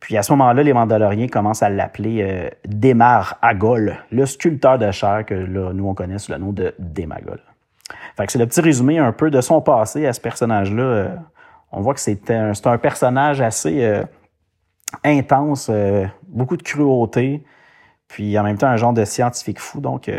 [0.00, 4.90] Puis à ce moment-là, les Mandaloriens commencent à l'appeler euh, Demar Agol, le sculpteur de
[4.90, 7.40] chair que là, nous on connaît sous le nom de Demagol.
[8.16, 10.82] Fait que c'est le petit résumé un peu de son passé à ce personnage-là.
[10.82, 11.08] Euh,
[11.70, 14.02] on voit que c'est un, personnage assez
[15.04, 15.70] intense,
[16.28, 17.42] beaucoup de cruauté,
[18.08, 20.10] puis en même temps un genre de scientifique fou, donc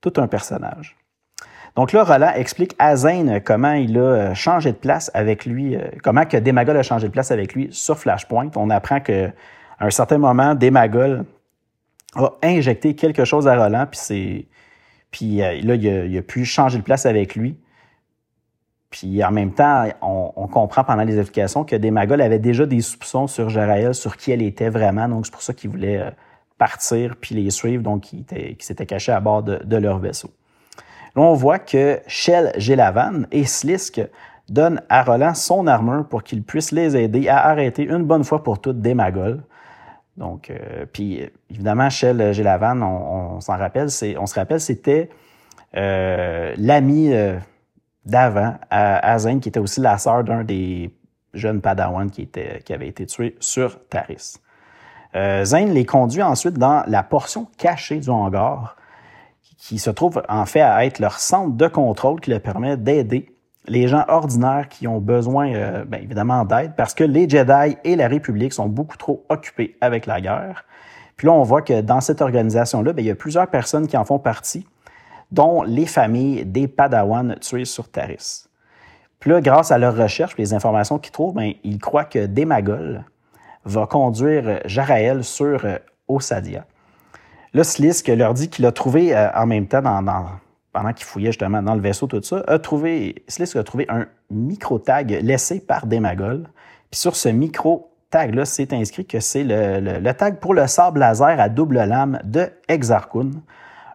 [0.00, 0.96] tout un personnage.
[1.76, 5.76] Donc là, Roland explique à Zane comment il a euh, changé de place avec lui,
[5.76, 8.50] euh, comment que Demagol a changé de place avec lui sur Flashpoint.
[8.56, 9.32] On apprend qu'à
[9.78, 11.26] un certain moment, Demagol
[12.14, 14.46] a injecté quelque chose à Roland, puis c'est
[15.10, 17.58] puis euh, là, il a, pu changer de place avec lui.
[18.88, 23.26] Puis en même temps, on, comprend pendant les explications que Demagol avait déjà des soupçons
[23.26, 25.08] sur Jaraël, sur qui elle était vraiment.
[25.08, 26.02] Donc c'est pour ça qu'il voulait
[26.56, 27.82] partir puis les suivre.
[27.82, 28.24] Donc il,
[28.60, 30.30] s'était caché à bord de leur vaisseau.
[31.18, 34.02] On voit que Shell Gélavan et Slisk
[34.50, 38.42] donnent à Roland son armure pour qu'il puisse les aider à arrêter une bonne fois
[38.42, 39.42] pour toutes des Magols.
[40.18, 45.08] Donc, euh, puis évidemment, Shell Gélavan, on, s'en rappelle, se rappelle, c'était
[45.74, 47.38] euh, l'ami euh,
[48.04, 50.94] d'avant, Azen, qui était aussi la sœur d'un des
[51.32, 52.28] jeunes Padawan qui,
[52.70, 54.36] avait été tué sur Taris.
[55.14, 58.76] Zane les conduit ensuite dans la portion cachée du hangar
[59.66, 63.32] qui se trouve en fait à être leur centre de contrôle qui leur permet d'aider
[63.66, 67.96] les gens ordinaires qui ont besoin, euh, bien évidemment, d'aide, parce que les Jedi et
[67.96, 70.64] la République sont beaucoup trop occupés avec la guerre.
[71.16, 73.96] Puis là, on voit que dans cette organisation-là, bien, il y a plusieurs personnes qui
[73.96, 74.68] en font partie,
[75.32, 78.46] dont les familles des Padawans tués sur Taris.
[79.18, 82.26] Puis là, grâce à leurs recherches et les informations qu'ils trouvent, bien, ils croient que
[82.26, 83.04] Démagol
[83.64, 86.66] va conduire Jaraël sur euh, Osadia.
[87.56, 91.62] Là, Slisk leur dit qu'il a trouvé euh, en même temps pendant qu'il fouillait justement
[91.62, 96.50] dans le vaisseau, tout ça, a trouvé, Slisk a trouvé un micro-tag laissé par Demagol.
[96.90, 101.48] Puis sur ce micro-tag-là, c'est inscrit que c'est le, tag pour le sable laser à
[101.48, 103.30] double lame de Exarchun,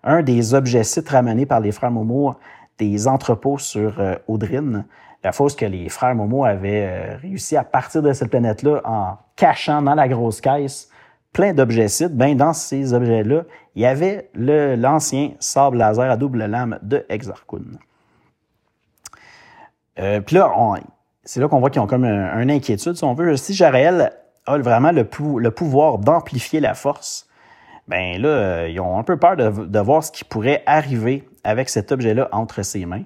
[0.03, 2.33] un des objets sites ramenés par les frères Momo
[2.79, 4.85] des entrepôts sur euh, Audrine,
[5.23, 9.17] la fosse que les frères Momo avaient euh, réussi à partir de cette planète-là en
[9.35, 10.90] cachant dans la grosse caisse
[11.33, 13.43] plein d'objets sites, ben dans ces objets-là,
[13.75, 17.63] il y avait l'ancien sable laser à double lame de Exarchun.
[19.99, 20.51] Euh, Puis là,
[21.23, 23.37] c'est là qu'on voit qu'ils ont comme une inquiétude, si on veut.
[23.37, 25.03] Si a vraiment le,
[25.51, 27.27] pouvoir d'amplifier la force,
[27.87, 31.69] ben là, euh, ils ont un peu peur de, voir ce qui pourrait arriver avec
[31.69, 33.03] cet objet-là entre ses mains.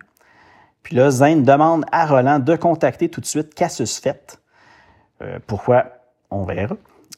[0.83, 4.39] Puis là, Zane demande à Roland de contacter tout de suite Cassius Fett.
[5.21, 5.85] Euh, pourquoi?
[6.29, 6.75] On verra.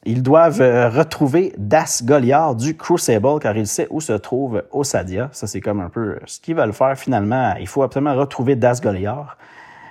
[0.08, 5.28] Ils doivent euh, retrouver Das Goliath du Crucible car il sait où se trouve Osadia.
[5.32, 7.52] Ça, c'est comme un peu euh, ce qu'ils veulent faire finalement.
[7.60, 9.26] Il faut absolument retrouver Das Goliath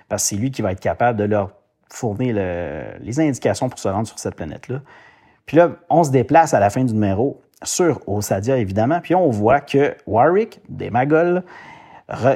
[0.10, 1.52] parce que c'est lui qui va être capable de leur
[1.94, 2.36] fournir
[3.00, 4.82] les indications pour se rendre sur cette planète-là.
[5.46, 9.30] Puis là, on se déplace à la fin du numéro sur Osadia, évidemment, puis on
[9.30, 11.44] voit que Warwick, des Magols,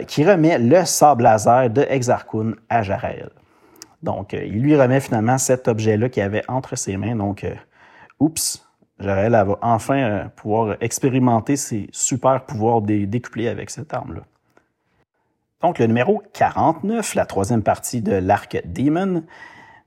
[0.08, 3.32] qui remet le sable laser de Exarchun à Jarael.
[4.04, 7.16] Donc, euh, il lui remet finalement cet objet-là qu'il avait entre ses mains.
[7.16, 7.46] Donc,
[8.22, 8.66] oups,
[9.00, 14.22] Jarel va enfin euh, pouvoir expérimenter ses super pouvoirs décuplés avec cette arme-là.
[15.62, 19.24] Donc, le numéro 49, la troisième partie de l'arc Demon.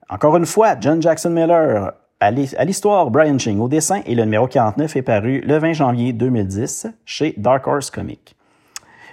[0.09, 2.31] Encore une fois, John Jackson Miller à
[2.65, 6.87] l'histoire, Brian Ching au dessin et le numéro 49 est paru le 20 janvier 2010
[7.05, 8.35] chez Dark Horse Comics.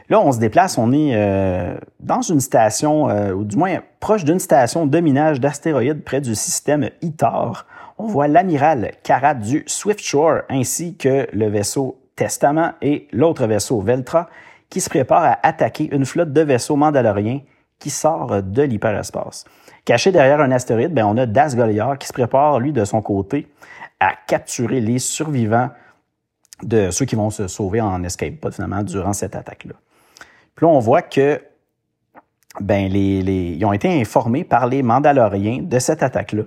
[0.10, 4.24] Là, on se déplace, on est euh, dans une station, euh, ou du moins proche
[4.24, 7.66] d'une station de minage d'astéroïdes près du système ITAR.
[8.04, 13.80] On voit l'amiral Karat du Swift Shore ainsi que le vaisseau Testament et l'autre vaisseau
[13.80, 14.28] Veltra
[14.72, 17.42] qui se prépare à attaquer une flotte de vaisseaux mandaloriens
[17.78, 19.46] qui sort de l'hyperespace.
[19.86, 23.04] Caché derrière un astéroïde, ben, on a Das Goliath qui se prépare, lui, de son
[23.04, 23.48] côté,
[24.00, 25.70] à capturer les survivants
[26.64, 29.76] de ceux qui vont se sauver en escape pod finalement durant cette attaque-là.
[30.56, 31.40] Puis là, on voit que
[32.60, 36.46] ben, ils ont été informés par les Mandaloriens de cette attaque-là.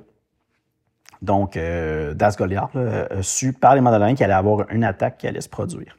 [1.25, 5.27] Donc, euh, Das Goliath a su par les Mandaloriens qu'il allait avoir une attaque qui
[5.27, 5.97] allait se produire.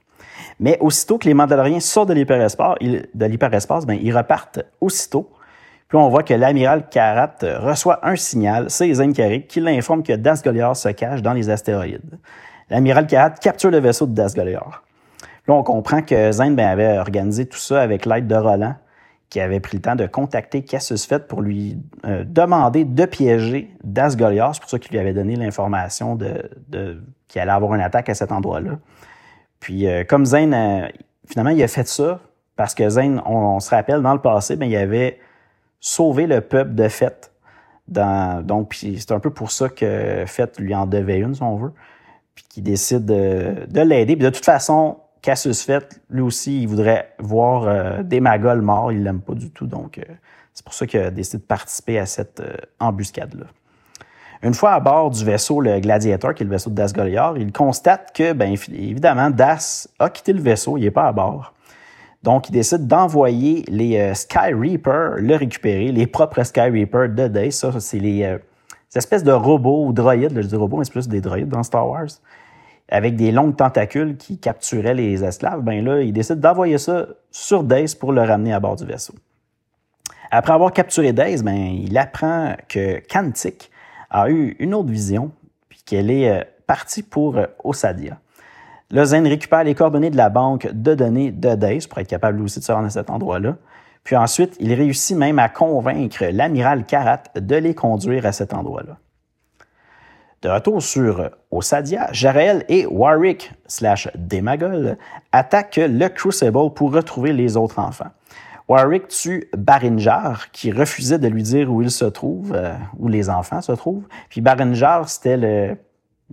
[0.59, 5.31] Mais aussitôt que les Mandaloriens sortent de l'hyperespace, l'hyperespace, ben, ils repartent aussitôt.
[5.87, 10.43] Puis on voit que l'amiral Karat reçoit un signal, c'est Carrick, qui l'informe que Das
[10.43, 12.19] Goliath se cache dans les astéroïdes.
[12.69, 14.81] L'amiral Karat capture le vaisseau de Das Goliath.
[15.47, 18.75] Là, on comprend que Zane ben, avait organisé tout ça avec l'aide de Roland,
[19.35, 23.69] qui avait pris le temps de contacter Cassius Fett pour lui euh, demander de piéger
[23.83, 24.53] Das Goliath.
[24.53, 26.49] C'est pour ça qu'il lui avait donné l'information de,
[27.27, 28.79] qu'il allait avoir une attaque à cet endroit-là.
[29.59, 30.87] Puis, euh, comme Zane, euh,
[31.27, 32.21] finalement, il a fait ça
[32.55, 35.19] parce que Zane, on, se rappelle, dans le passé, ben, il avait
[35.81, 37.33] sauvé le peuple de Fett.
[37.89, 41.73] Donc, c'est un peu pour ça que Fett lui en devait une, si on veut.
[42.35, 44.15] Puis qu'il décide de, de l'aider.
[44.15, 48.91] Puis de toute façon, Cassius Fett, lui aussi, il voudrait voir euh, des Magols morts.
[48.91, 49.65] Il l'aime pas du tout.
[49.65, 50.03] Donc, euh,
[50.53, 53.47] c'est pour ça qu'il a de participer à cette euh, embuscade-là.
[54.43, 57.33] Une fois à bord du vaisseau, le Gladiator, qui est le vaisseau de Das Goliath,
[57.37, 61.55] il constate que, bien évidemment, Das a quitté le vaisseau, il n'est pas à bord.
[62.21, 67.51] Donc, il décide d'envoyer les Sky Reapers le récupérer, les propres Sky Reapers de Days.
[67.51, 68.37] Ça, c'est les,
[68.95, 71.89] espèces de robots ou droïdes, je dis robots, mais c'est plus des droïdes dans Star
[71.89, 72.09] Wars
[72.89, 77.63] avec des longues tentacules qui capturaient les esclaves, ben là, il décide d'envoyer ça sur
[77.63, 79.15] Daze pour le ramener à bord du vaisseau.
[80.31, 83.71] Après avoir capturé Daze, ben, il apprend que Kantik
[84.09, 85.31] a eu une autre vision,
[85.69, 88.19] puis qu'elle est euh, partie pour euh, Osadia.
[88.91, 92.41] Le Zen récupère les coordonnées de la banque de données de Daze pour être capable
[92.41, 93.57] aussi de se rendre à cet endroit-là.
[94.03, 98.97] Puis ensuite, il réussit même à convaincre l'amiral Karat de les conduire à cet endroit-là.
[100.45, 104.95] De retour sur Osadia, Jarel et Warwick slash Demagol
[105.31, 108.11] attaquent le Crucible pour retrouver les autres enfants.
[108.67, 113.31] Warwick tue Barinjar, qui refusait de lui dire où il se trouve, euh, où les
[113.31, 114.05] enfants se trouvent.
[114.29, 115.79] Puis Barinjar, c'était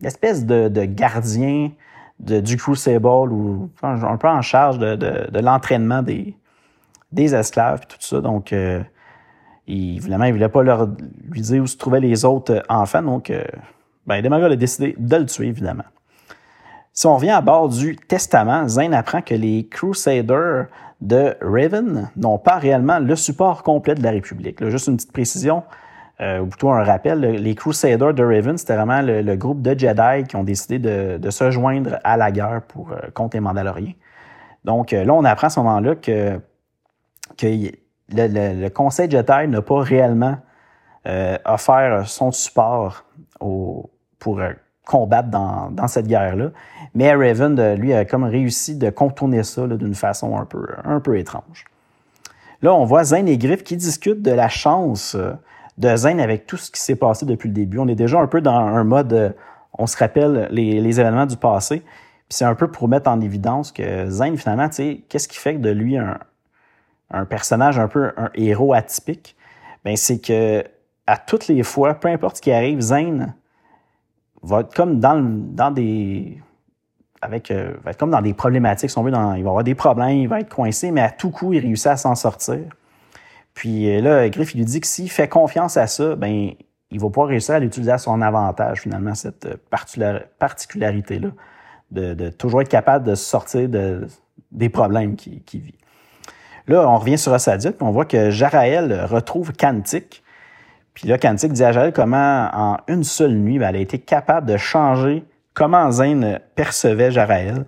[0.03, 1.71] l'espèce de, gardien
[2.19, 6.35] du Crucible ou un peu en charge de, l'entraînement des,
[7.17, 8.21] esclaves et tout ça.
[8.21, 8.83] Donc, euh,
[9.67, 10.87] il, évidemment, il ne voulait pas leur,
[11.31, 13.01] lui dire où se trouvaient les autres enfants.
[13.01, 13.43] Donc, euh,
[14.07, 15.85] ben, a décidé de le tuer, évidemment.
[16.95, 20.67] Si on revient à bord du Testament, Zane apprend que les Crusaders
[21.01, 24.63] de Raven n'ont pas réellement le support complet de la République.
[24.69, 25.63] juste une petite précision,
[26.21, 30.25] euh, ou plutôt un rappel, les Crusaders de Raven, c'était vraiment le, groupe de Jedi
[30.29, 33.95] qui ont décidé de, se joindre à la guerre pour, euh, contre les Mandaloriens.
[34.65, 36.39] Donc euh, là, on apprend à ce moment-là que,
[37.39, 37.47] que
[38.11, 40.37] le, Conseil Jedi n'a pas réellement
[41.45, 43.05] offert son support
[43.41, 43.92] au,
[44.23, 44.41] pour
[44.87, 46.51] combattre dans, dans cette guerre-là.
[46.95, 51.19] Mais Raven, lui, a comme réussi de contourner ça d'une façon un peu, un peu
[51.19, 51.65] étrange.
[52.63, 55.33] Là, on voit Zane et Griff qui discutent de la chance euh,
[55.79, 57.81] de Zane avec tout ce qui s'est passé depuis le début.
[57.81, 59.31] On est déjà un peu dans un mode, euh,
[59.77, 61.81] on se rappelle les, événements du passé.
[61.81, 65.71] Puis c'est un peu pour mettre en évidence que Zane, finalement, qu'est-ce qui fait de
[65.71, 66.19] lui un,
[67.11, 69.37] un personnage un peu un héros atypique?
[69.85, 70.63] Ben, c'est que
[71.09, 73.35] à toutes les fois, peu importe ce qui arrive, Zane
[74.43, 76.41] va être comme dans, dans des.
[77.21, 79.63] Avec, euh, va être comme dans des problématiques, si on veut, dans, il va avoir
[79.63, 82.59] des problèmes, il va être coincé, mais à tout coup, il réussit à s'en sortir.
[83.55, 86.51] Puis euh, là, Griff, il lui dit que s'il fait confiance à ça, ben
[86.91, 89.57] il va pouvoir réussir à l'utiliser à son avantage, finalement, cette euh,
[90.39, 91.29] particularité-là,
[91.91, 94.07] de, de, toujours être capable de sortir de,
[94.51, 95.79] des problèmes qu'il vit.
[96.69, 100.22] Là, on revient sur Ossadit, puis on voit que Jaraël retrouve Kantik,
[100.95, 103.99] puis là, Kantik dit à Jaël comment, en une seule nuit, ben, elle a été
[103.99, 105.25] capable de changer
[105.55, 107.65] comment Zane percevait Jaraël.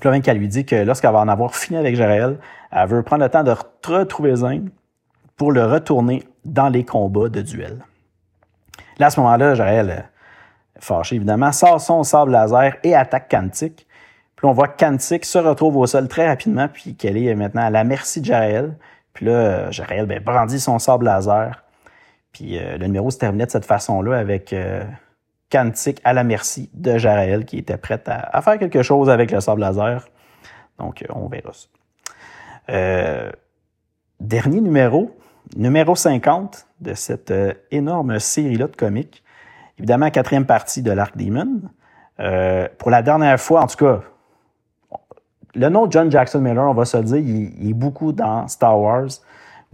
[0.00, 2.38] Puis là, qu'elle lui dit que lorsqu'elle va en avoir fini avec Jaraël,
[2.70, 3.54] elle veut prendre le temps de
[3.86, 4.70] retrouver Zane
[5.36, 7.78] pour le retourner dans les combats de duel.
[8.98, 10.10] Là, à ce moment-là, Jaraël,
[10.78, 13.86] fâché évidemment, sort son sable laser et attaque Kantik.
[14.36, 17.62] Puis on voit que Kantik se retrouve au sol très rapidement, puis qu'elle est maintenant
[17.62, 18.76] à la merci de Jaraël.
[19.14, 21.65] Puis là, Jaraël ben, brandit son sable laser
[22.36, 24.84] puis euh, le numéro se terminait de cette façon-là avec euh,
[26.04, 29.62] à la merci de Jaraël qui était prête à, faire quelque chose avec le sable
[29.62, 30.06] laser.
[30.78, 31.66] Donc, euh, on verra ça.
[32.68, 33.30] Euh,
[34.20, 35.16] dernier numéro,
[35.56, 37.32] numéro 50 de cette
[37.70, 39.24] énorme série-là de comics.
[39.78, 41.62] Évidemment, quatrième partie de l'Arc Demon.
[42.76, 44.02] pour la dernière fois, en tout cas,
[45.54, 48.46] le nom de John Jackson Miller, on va se le dire, il est beaucoup dans
[48.46, 49.08] Star Wars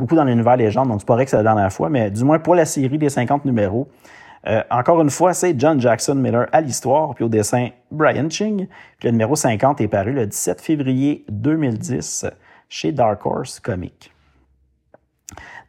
[0.03, 2.25] beaucoup dans l'univers légende, donc c'est pas vrai que c'est la dernière fois, mais du
[2.25, 3.89] moins pour la série des 50 numéros.
[4.49, 8.67] Euh, encore une fois, c'est John Jackson Miller à l'histoire, puis au dessin Brian Ching.
[8.99, 12.27] Puis le numéro 50 est paru le 17 février 2010
[12.69, 14.13] chez Dark Horse Comics.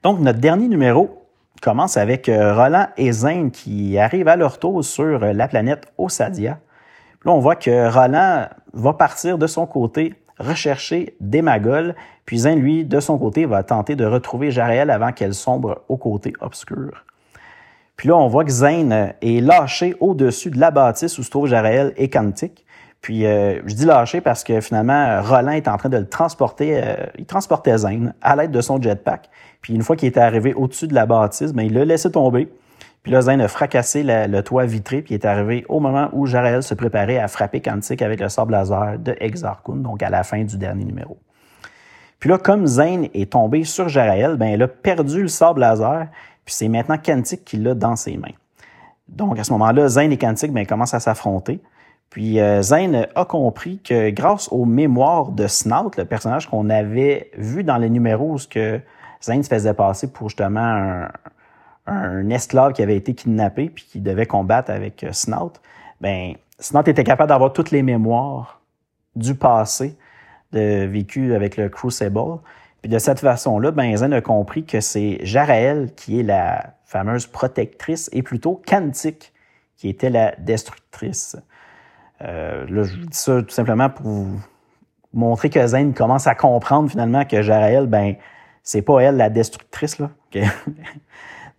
[0.01, 1.27] Donc, notre dernier numéro
[1.61, 6.57] commence avec euh, Roland et Zane qui arrivent à leur tour sur la planète Osadia.
[7.23, 12.59] Là, on voit que Roland va partir de son côté rechercher des magols, puis Zane,
[12.59, 17.05] lui, de son côté, va tenter de retrouver Jaraël avant qu'elle sombre au côté obscur.
[17.95, 21.47] Puis là, on voit que Zane est lâché au-dessus de la bâtisse où se trouve
[21.47, 22.65] Jaraël et Kantik.
[23.01, 26.81] Puis euh, je dis lâché parce que finalement, Roland est en train de le transporter.
[26.81, 29.29] Euh, il transportait Zane à l'aide de son jetpack.
[29.61, 32.49] Puis une fois qu'il était arrivé au-dessus de la bâtisse, ben, il l'a laissé tomber.
[33.03, 36.63] Puis là, Zane a fracassé le toit vitré, puis est arrivé au moment où Jarael
[36.63, 40.41] se préparait à frapper Kantik avec le sable laser de Exarchun, donc à la fin
[40.43, 41.17] du dernier numéro.
[42.19, 46.07] Puis là, comme Zane est tombé sur Jarael, ben, il a perdu le sable laser,
[46.45, 48.31] puis c'est maintenant Kantik qui l'a dans ses mains.
[49.09, 51.61] Donc à ce moment-là, Zane et Kantik ben, commencent à s'affronter.
[52.09, 57.31] Puis euh, Zane a compris que grâce aux mémoires de Snout, le personnage qu'on avait
[57.37, 58.79] vu dans les numéros où que
[59.21, 61.09] Zane se faisait passer pour justement un,
[61.85, 65.61] un esclave qui avait été kidnappé puis qui devait combattre avec euh, Snout,
[66.01, 68.61] ben Snout était capable d'avoir toutes les mémoires
[69.15, 69.97] du passé
[70.51, 72.39] de vécu avec le Crucible.
[72.81, 77.27] Puis de cette façon-là, ben Zen a compris que c'est Jaraël qui est la fameuse
[77.27, 79.33] protectrice et plutôt Kantik
[79.77, 81.35] qui était la destructrice.
[82.21, 84.39] Euh, là, je dis ça tout simplement pour vous
[85.13, 88.15] montrer que Zen commence à comprendre finalement que Jaraël, ben
[88.63, 90.09] c'est pas elle la destructrice là.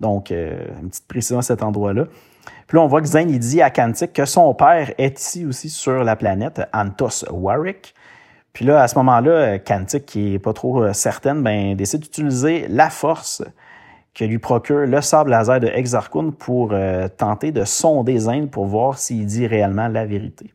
[0.00, 2.04] Donc, euh, une petite précision à cet endroit-là.
[2.66, 5.68] Puis là, on voit que Zane, dit à Kantik que son père est ici aussi
[5.68, 7.94] sur la planète, Antos Warwick.
[8.52, 12.66] Puis là, à ce moment-là, Kantik, qui est pas trop euh, certaine, ben, décide d'utiliser
[12.68, 13.42] la force
[14.14, 18.66] que lui procure le sable laser de Exarchun pour euh, tenter de sonder Zane pour
[18.66, 20.52] voir s'il dit réellement la vérité.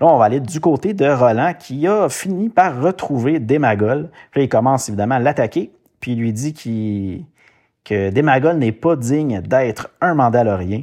[0.00, 4.10] Là, on va aller du côté de Roland qui a fini par retrouver Demagol.
[4.32, 7.24] Puis là, il commence évidemment à l'attaquer, puis il lui dit qu'il
[7.84, 10.82] que Demagol n'est pas digne d'être un Mandalorien.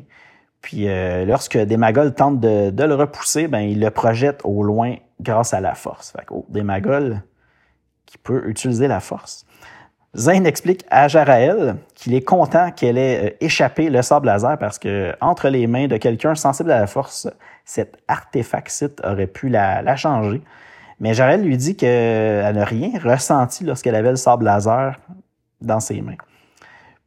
[0.61, 5.53] Puis euh, lorsque Démagol tente de, le repousser, ben, il le projette au loin grâce
[5.53, 6.11] à la force.
[6.11, 7.21] Fait que, oh, Démagol
[8.05, 9.45] qui peut utiliser la force.
[10.15, 14.77] Zane explique à Jaraël qu'il est content qu'elle ait euh, échappé le sable laser parce
[14.77, 17.29] que entre les mains de quelqu'un sensible à la force,
[17.63, 20.41] cet artefact aurait pu la, changer.
[20.99, 24.99] Mais Jaraël lui dit qu'elle n'a rien ressenti lorsqu'elle avait le sable laser
[25.61, 26.17] dans ses mains.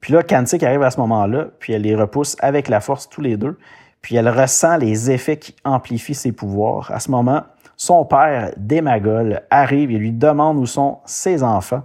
[0.04, 3.22] Puis là, Kantik arrive à ce moment-là, puis elle les repousse avec la force tous
[3.22, 3.58] les deux,
[4.02, 6.90] puis elle ressent les effets qui amplifient ses pouvoirs.
[6.92, 7.44] À ce moment,
[7.78, 11.84] son père, Démagol, arrive et lui demande où sont ses enfants.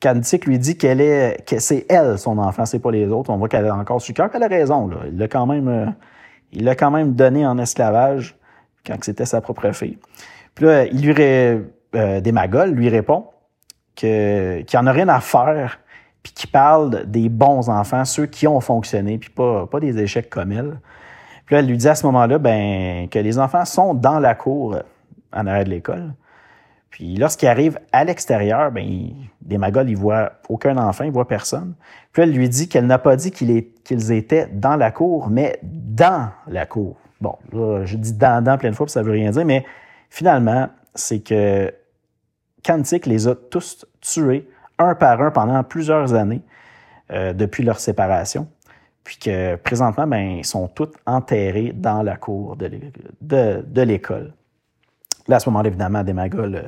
[0.00, 3.28] Kantik lui dit qu'elle est, que c'est elle son enfant, c'est pas les autres.
[3.28, 4.88] On voit qu'elle a encore su cœur, qu'elle a raison.
[4.88, 4.96] Là.
[5.08, 5.86] Il l'a quand même, euh,
[6.52, 8.38] il l'a quand même donné en esclavage
[8.86, 9.98] quand c'était sa propre fille.
[10.54, 11.60] Puis là, il lui ré,
[11.94, 13.26] euh, Démagol lui répond
[13.96, 15.78] que qu'il en a rien à faire,
[16.22, 20.30] puis qu'il parle des bons enfants, ceux qui ont fonctionné, puis pas pas des échecs
[20.30, 20.80] comme elle.
[21.46, 24.76] Puis elle lui dit à ce moment-là, ben que les enfants sont dans la cour
[25.32, 26.12] en arrière de l'école.
[26.90, 28.84] Puis lorsqu'il arrive à l'extérieur, ben,
[29.40, 31.74] des magols, il voit aucun enfant, il voit personne.
[32.12, 36.30] Puis elle lui dit qu'elle n'a pas dit qu'ils étaient dans la cour, mais dans
[36.48, 36.96] la cour.
[37.20, 39.64] Bon, là, je dis dans, dans plein de fois, puis ça veut rien dire, mais
[40.08, 41.72] finalement, c'est que
[42.64, 44.48] Kantik les a tous tués,
[44.80, 46.42] un par un, pendant plusieurs années,
[47.12, 48.48] euh, depuis leur séparation.
[49.04, 54.34] Puis que présentement, ben, ils sont tous enterrés dans la cour de l'école.
[55.26, 56.62] Là, à ce moment-là, évidemment, des euh,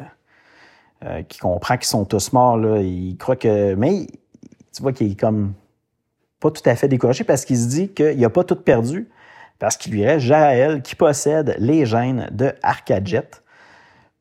[1.04, 3.74] euh, qui comprend qu'ils sont tous morts, là, il croit que.
[3.74, 4.06] Mais
[4.74, 5.54] tu vois qu'il est comme
[6.40, 9.08] pas tout à fait découragé parce qu'il se dit qu'il n'a pas tout perdu,
[9.58, 13.41] parce qu'il lui reste Jaël qui possède les gènes de Arcadjet.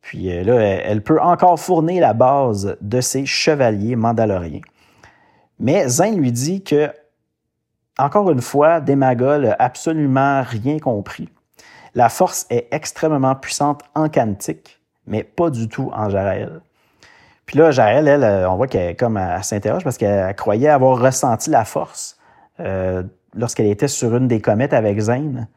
[0.01, 4.61] Puis euh, là, elle peut encore fournir la base de ses chevaliers mandaloriens.
[5.59, 6.91] Mais Zane lui dit que,
[7.97, 11.29] encore une fois, Demagol n'a absolument rien compris.
[11.93, 16.61] La force est extrêmement puissante en Cantique, mais pas du tout en Jaraël.
[17.45, 21.49] Puis là, Jaël, elle, euh, on voit qu'elle comme s'interroge parce qu'elle croyait avoir ressenti
[21.49, 22.17] la force
[22.59, 25.47] euh, lorsqu'elle était sur une des comètes avec Zane,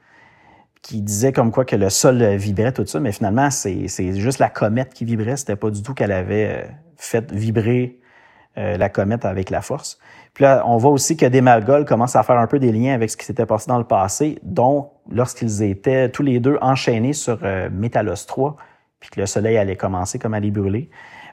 [0.84, 4.50] qui disait comme quoi que le sol vibrait, tout ça, mais finalement, c'est juste la
[4.50, 7.98] comète qui vibrait, c'était pas du tout qu'elle avait euh, fait vibrer
[8.56, 9.98] la comète avec la force.
[10.34, 13.08] Puis là, on voit aussi que Démagol commence à faire un peu des liens avec
[13.08, 17.38] ce qui s'était passé dans le passé, dont lorsqu'ils étaient tous les deux enchaînés sur
[17.44, 18.56] euh, Métalos 3,
[18.98, 20.90] puis que le soleil allait commencer comme à les brûler.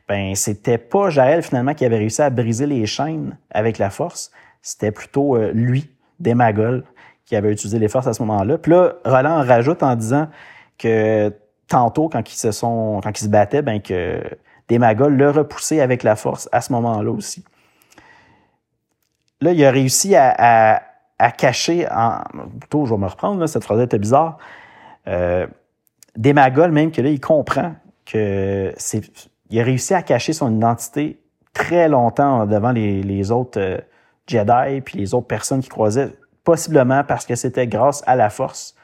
[0.07, 4.31] Ben, c'était pas Jaël finalement qui avait réussi à briser les chaînes avec la force,
[4.61, 5.89] c'était plutôt euh, lui,
[6.19, 6.83] Démagol,
[7.25, 8.57] qui avait utilisé les forces à ce moment-là.
[8.57, 10.27] Puis là, Roland rajoute en disant
[10.77, 11.31] que
[11.67, 14.21] tantôt, quand ils se sont, quand ils se battaient, ben que
[14.67, 17.43] Démagol le repoussait avec la force à ce moment-là aussi
[19.41, 20.81] là, il a réussi à,
[21.37, 22.21] cacher, en,
[22.59, 24.37] plutôt, je vais me reprendre, cette phrase était bizarre,
[25.07, 25.47] euh,
[26.15, 27.73] Démagol, même que là, il comprend
[28.05, 29.01] que c'est,
[29.49, 31.19] il a réussi à cacher son identité
[31.53, 33.77] très longtemps devant les, autres euh,
[34.27, 36.11] Jedi puis les autres personnes qui croisaient,
[36.43, 38.75] possiblement parce que c'était grâce à la force.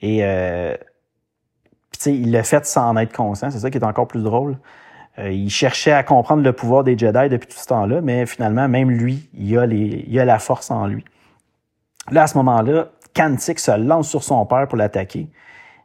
[0.00, 0.76] Et euh,
[2.06, 4.58] il l'a fait sans en être conscient, c'est ça qui est encore plus drôle.
[5.18, 8.68] Euh, il cherchait à comprendre le pouvoir des Jedi depuis tout ce temps-là, mais finalement,
[8.68, 11.04] même lui, il a, les, il a la force en lui.
[12.10, 15.28] Là, à ce moment-là, Kantik se lance sur son père pour l'attaquer.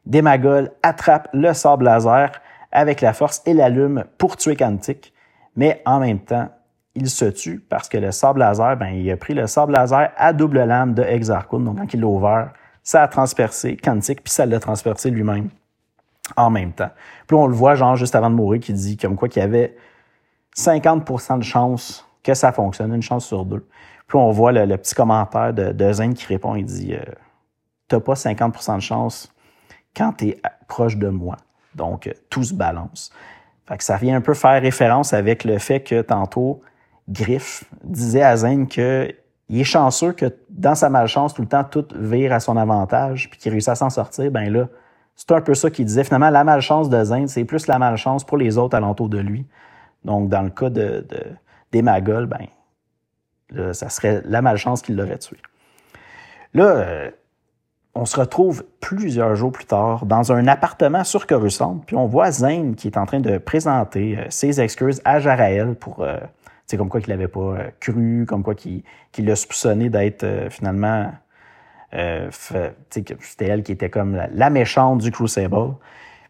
[0.06, 2.32] Demagol attrape le sable laser
[2.72, 5.14] avec la force et l'allume pour tuer Kantik,
[5.56, 6.50] mais en même temps,
[6.96, 10.12] il se tue parce que le sable laser, ben, il a pris le sable laser
[10.16, 11.60] à double lame de Exarchun.
[11.60, 15.50] Donc, quand il l'a ouvert, ça a transpercé Kantik, puis ça l'a transpercé lui-même
[16.36, 16.92] en même temps.
[17.28, 19.46] Puis on le voit, genre, juste avant de mourir, qui dit comme quoi qu'il y
[19.46, 19.76] avait
[20.56, 23.68] 50% de chance que ça fonctionne, une chance sur deux.
[24.08, 27.04] Puis on voit le, petit commentaire de, de qui répond, il dit euh,
[27.88, 29.34] T'as pas 50% de chance
[29.96, 31.38] quand tu es proche de moi.
[31.76, 33.12] Donc, euh, tout se balance.
[33.68, 36.62] Fait que ça vient un peu faire référence avec le fait que tantôt,
[37.10, 39.14] Griff disait à Zane que
[39.50, 43.30] il est chanceux que dans sa malchance, tout le temps, tout vire à son avantage,
[43.30, 44.32] puis qu'il réussit à s'en sortir.
[44.32, 44.68] Ben là,
[45.16, 46.04] c'est un peu ça qu'il disait.
[46.04, 49.46] Finalement, la malchance de Zane, c'est plus la malchance pour les autres alentours de lui.
[50.06, 51.24] Donc, dans le cas de, de
[51.72, 55.38] des ben, ça serait la malchance qui l'aurait tué.
[56.54, 57.12] Là, euh,
[57.96, 62.32] on se retrouve plusieurs jours plus tard dans un appartement sur Coruscant, puis on voit
[62.32, 66.18] Zane qui est en train de présenter euh, ses excuses à Jaraël pour, euh,
[66.66, 68.84] c'est comme quoi qu'il n'avait pas cru, comme quoi qu'il
[69.18, 71.12] l'a soupçonné d'être finalement
[71.94, 72.30] euh,
[72.90, 75.76] c'était elle qui était comme la, méchante du Crucible.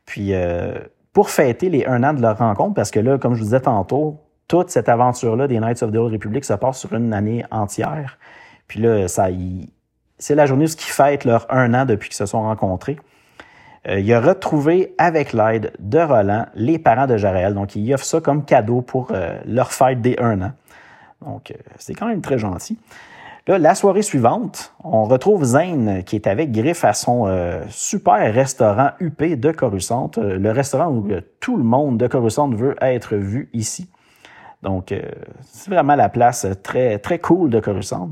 [0.06, 0.80] Puis euh,
[1.14, 3.62] pour fêter les un an de leur rencontre, parce que là, comme je vous disais
[3.62, 7.46] tantôt, toute cette aventure-là des Knights of the Old Republic se passe sur une année
[7.50, 8.18] entière.
[8.68, 9.28] Puis là, ça,
[10.18, 12.98] c'est la journée où ils fêtent leur un an depuis qu'ils se sont rencontrés.
[13.88, 17.54] Euh, il a retrouvé, avec l'aide de Roland, les parents de Jarel.
[17.54, 20.52] Donc, il offre ça comme cadeau pour euh, leur fête des un an.
[21.26, 22.78] Donc, euh, c'est quand même très gentil.
[23.48, 27.28] Là, la soirée suivante, on retrouve Zane qui est avec Griff à son
[27.68, 31.06] super restaurant UP de Coruscant, le restaurant où
[31.42, 33.90] tout le monde de Coruscant veut être vu ici.
[34.62, 34.94] Donc,
[35.42, 38.12] c'est vraiment la place très, très cool de Coruscant.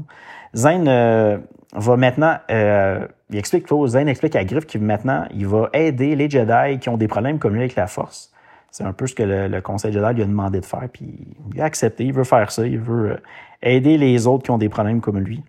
[0.54, 1.42] Zane
[1.74, 6.30] va maintenant, euh, il explique, Zane explique à Griff qu'il maintenant, il va aider les
[6.30, 8.32] Jedi qui ont des problèmes comme lui avec la Force.
[8.72, 11.62] C'est un peu ce que le, Conseil Jedi lui a demandé de faire, puis il
[11.62, 13.18] a accepté, il veut faire ça, il veut euh,
[13.62, 15.44] aider les autres qui ont des problèmes comme lui.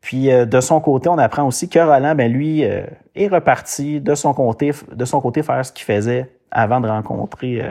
[0.00, 4.14] Puis euh, de son côté, on apprend aussi que Roland, ben lui, est reparti de
[4.14, 7.62] son côté, de son côté faire ce qu'il faisait avant de rencontrer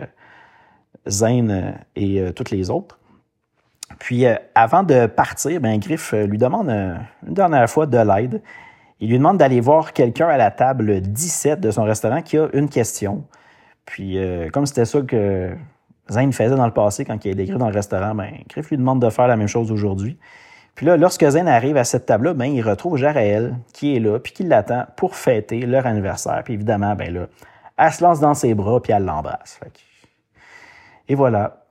[1.08, 3.00] Zane et toutes les autres.
[4.00, 7.98] Puis euh, avant de partir, ben, Griff euh, lui demande euh, une dernière fois de
[7.98, 8.42] l'aide.
[9.00, 12.48] Il lui demande d'aller voir quelqu'un à la table 17 de son restaurant qui a
[12.54, 13.26] une question.
[13.86, 14.18] Puis
[14.52, 15.56] comme c'était ça que
[16.10, 18.78] Zane faisait dans le passé quand il est décrit dans le restaurant, ben, Griff lui
[18.78, 20.18] demande de faire la même chose aujourd'hui.
[20.74, 24.20] Puis là, lorsque Zane arrive à cette table-là, ben, il retrouve Jaraël qui est là,
[24.20, 26.42] puis qui l'attend pour fêter leur anniversaire.
[26.44, 27.28] Puis évidemment, ben là,
[27.78, 29.60] elle se lance dans ses bras, puis elle l'embrasse.
[31.08, 31.67] Et voilà,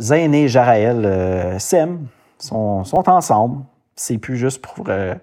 [0.00, 2.06] Zayn et Jaraël euh, s'aiment,
[2.38, 3.64] sont, sont, ensemble.
[3.96, 5.14] C'est plus juste pour euh,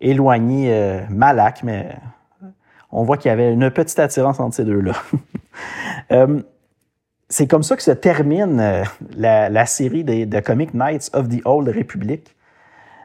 [0.00, 1.94] éloigner euh, Malak, mais
[2.90, 4.94] on voit qu'il y avait une petite attirance entre ces deux-là.
[7.28, 8.84] c'est comme ça que se termine
[9.16, 12.34] la, série des, de Comic Knights of the Old Republic,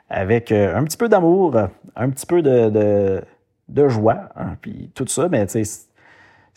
[0.10, 1.56] avec un petit peu d'amour,
[1.96, 5.64] un petit peu de, joie, hein, puis tout ça, mais tu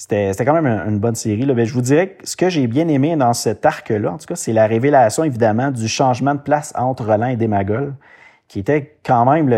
[0.01, 1.43] c'était quand même une, bonne série.
[1.43, 1.55] Là.
[1.63, 4.35] je vous dirais que ce que j'ai bien aimé dans cet arc-là, en tout cas,
[4.35, 7.93] c'est la révélation, évidemment, du changement de place entre Roland et Demagol,
[8.49, 9.51] qui était quand même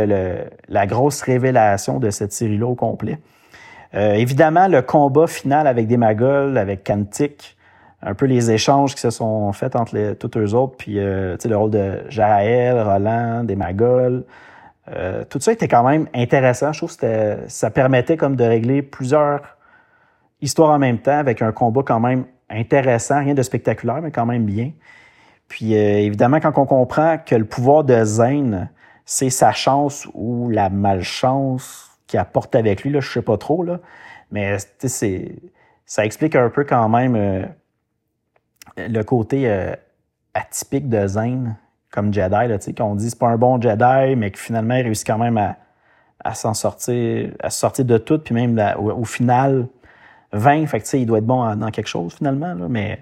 [0.69, 3.21] la grosse révélation de cette série-là au complet.
[3.95, 7.57] Euh, évidemment, le combat final avec Demagol, avec Kantik,
[8.03, 11.37] un peu les échanges qui se sont faits entre les, tous eux autres, puis euh,
[11.45, 14.25] le rôle de Jaël, Roland, Demagol.
[14.91, 16.73] Euh, tout ça était quand même intéressant.
[16.73, 19.57] Je trouve que ça permettait comme de régler plusieurs
[20.43, 24.27] histoire en même temps, avec un combat quand même intéressant, rien de spectaculaire, mais quand
[24.27, 24.73] même bien.
[25.49, 28.71] Puis euh, évidemment, quand on comprend que le pouvoir de Zane,
[29.05, 33.65] c'est sa chance ou la malchance qu'il apporte avec lui, là, je sais pas trop,
[34.31, 34.57] mais
[35.85, 37.45] ça explique un peu quand même euh,
[38.77, 39.75] le côté euh,
[40.35, 41.57] atypique de Zane
[41.91, 45.07] comme Jedi, là, qu'on dit c'est pas un bon Jedi, mais que finalement il réussit
[45.07, 49.69] quand même à, s'en sortir, à sortir de tout, puis même au, final,
[50.33, 53.01] 20, fait que, il doit être bon dans quelque chose finalement, là, mais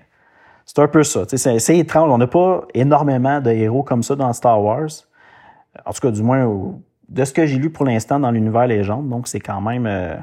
[0.64, 1.22] c'est un peu ça.
[1.26, 2.11] C'est étrange.
[2.11, 4.89] On n'a pas énormément de héros comme ça dans Star Wars.
[5.85, 6.74] En tout cas, du moins,
[7.09, 9.09] de ce que j'ai lu pour l'instant dans l'univers légende.
[9.09, 10.14] Donc, c'est quand même euh,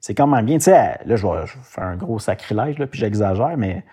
[0.00, 0.58] c'est quand même bien.
[0.58, 3.84] Tu sais, là, je vais, faire un gros sacrilège, là, puis j'exagère, mais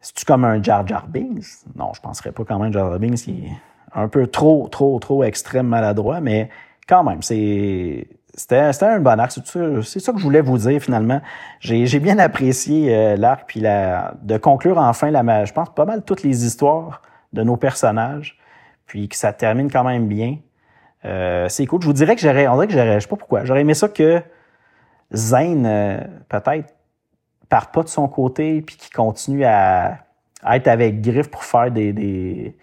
[0.00, 1.64] c'est-tu comme un Jar Jar Binks?
[1.76, 3.26] Non, je penserais pas quand même Jar Jar Binks.
[3.28, 3.52] Il est
[3.94, 6.50] un peu trop, trop, trop extrême maladroit, mais
[6.88, 8.08] quand même, c'est
[8.38, 9.32] c'était un bon arc.
[9.32, 11.20] C'est ça que je voulais vous dire finalement.
[11.60, 16.02] J'ai bien apprécié euh, l'arc, puis la, de conclure enfin, la, je pense, pas mal
[16.04, 18.38] toutes les histoires de nos personnages,
[18.86, 20.38] puis que ça termine quand même bien.
[21.04, 21.82] Euh, c'est cool.
[21.82, 23.74] Je vous dirais que j'aurais, on dirait que j'aurais, je sais pas pourquoi, j'aurais aimé
[23.74, 24.22] ça que
[25.12, 26.74] Zane, euh, peut-être,
[27.48, 29.98] parte pas de son côté, puis qu'il continue à,
[30.48, 32.56] être avec Griff pour faire des, des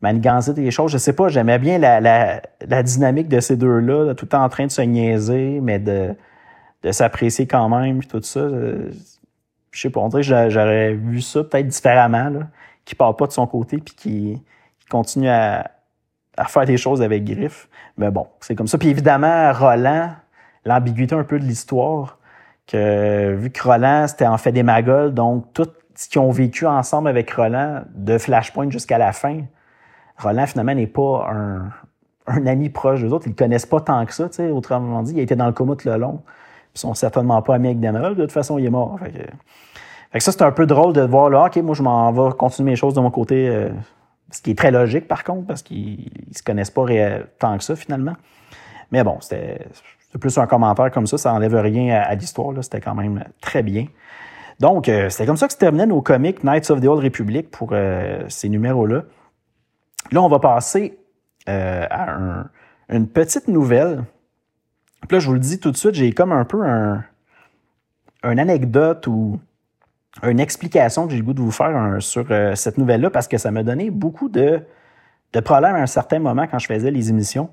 [0.00, 0.92] manigancer des choses.
[0.92, 4.66] Je sais pas, j'aimais bien la, la, la, dynamique de ces deux-là, tout en train
[4.66, 6.14] de se niaiser, mais de,
[6.82, 8.40] de s'apprécier quand même, puis tout ça.
[9.70, 12.40] Je sais pas, on dirait que j'aurais vu ça peut-être différemment, là,
[12.84, 14.42] qui part pas de son côté, puis qui,
[14.88, 15.70] continue à,
[16.36, 17.68] à faire des choses avec Griff.
[17.96, 18.76] Mais bon, c'est comme ça.
[18.76, 20.10] Puis évidemment, Roland,
[20.64, 22.18] l'ambiguïté un peu de l'histoire,
[22.66, 26.66] que vu que Roland, c'était en fait des magols, donc tout ce qu'ils ont vécu
[26.66, 29.42] ensemble avec Roland, de Flashpoint jusqu'à la fin,
[30.20, 33.26] Roland, finalement, n'est pas un, ami proche d'eux autres.
[33.26, 34.28] Ils ne connaissent pas tant que ça.
[34.52, 36.22] Autrement dit, il été dans le coma tout le long.
[36.74, 38.14] Ils sont certainement pas amis avec Demerol.
[38.14, 38.98] De toute façon, il est mort.
[39.00, 42.34] Fait que, ça, c'est un peu drôle de voir là, OK, moi, je m'en vais
[42.36, 43.48] continuer mes choses de mon côté.
[43.48, 43.70] Euh,
[44.30, 46.86] ce qui est très logique, par contre, parce qu'ils se connaissent pas
[47.38, 48.14] tant que ça, finalement.
[48.92, 49.66] Mais bon, c'était
[50.20, 51.18] plus un commentaire comme ça.
[51.18, 52.52] Ça n'enlève rien à, l'histoire.
[52.62, 53.86] C'était quand même très bien.
[54.58, 57.50] Donc, euh, c'était comme ça que se terminait nos comics Knights of the Old Republic
[57.50, 59.02] pour euh, ces numéros-là.
[60.12, 60.98] Là, on va passer
[61.48, 62.44] euh, à
[62.88, 64.04] une petite nouvelle.
[65.08, 67.04] Puis là, je vous le dis tout de suite, j'ai comme un peu un,
[68.24, 69.40] une anecdote ou
[70.22, 73.38] une explication que j'ai le goût de vous faire sur euh, cette nouvelle-là parce que
[73.38, 74.62] ça m'a donné beaucoup de,
[75.44, 77.48] problèmes à un certain moment quand je faisais les émissions.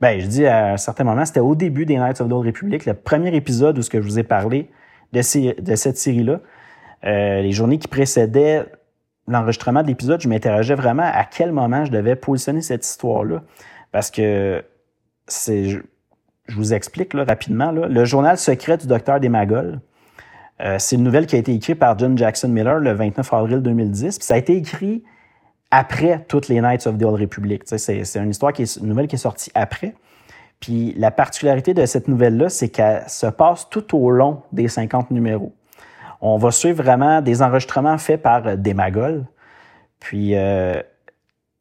[0.00, 2.46] Ben, je dis à un certain moment, c'était au début des Knights of the Old
[2.46, 4.70] Republic, le premier épisode où ce que je vous ai parlé
[5.12, 6.40] de, de cette série-là.
[7.04, 8.66] Euh, les journées qui précédaient
[9.28, 13.42] l'enregistrement de l'épisode, je m'interrogeais vraiment à quel moment je devais positionner cette histoire-là.
[13.92, 14.64] Parce que
[15.26, 15.78] c'est, je,
[16.54, 17.72] vous explique rapidement.
[17.72, 19.80] Le journal secret du docteur Desmagoles,
[20.60, 23.62] euh, c'est une nouvelle qui a été écrite par John Jackson Miller le 29 avril
[23.62, 24.18] 2010.
[24.18, 25.02] Puis ça a été écrit
[25.70, 27.62] après toutes les Knights of the Old Republic.
[27.66, 29.94] C'est, c'est une histoire qui est une nouvelle qui est sortie après.
[30.60, 35.10] Puis la particularité de cette nouvelle-là, c'est qu'elle se passe tout au long des 50
[35.10, 35.52] numéros.
[36.20, 39.26] On va suivre vraiment des enregistrements faits par euh, Demagol.
[40.00, 40.80] Puis, euh,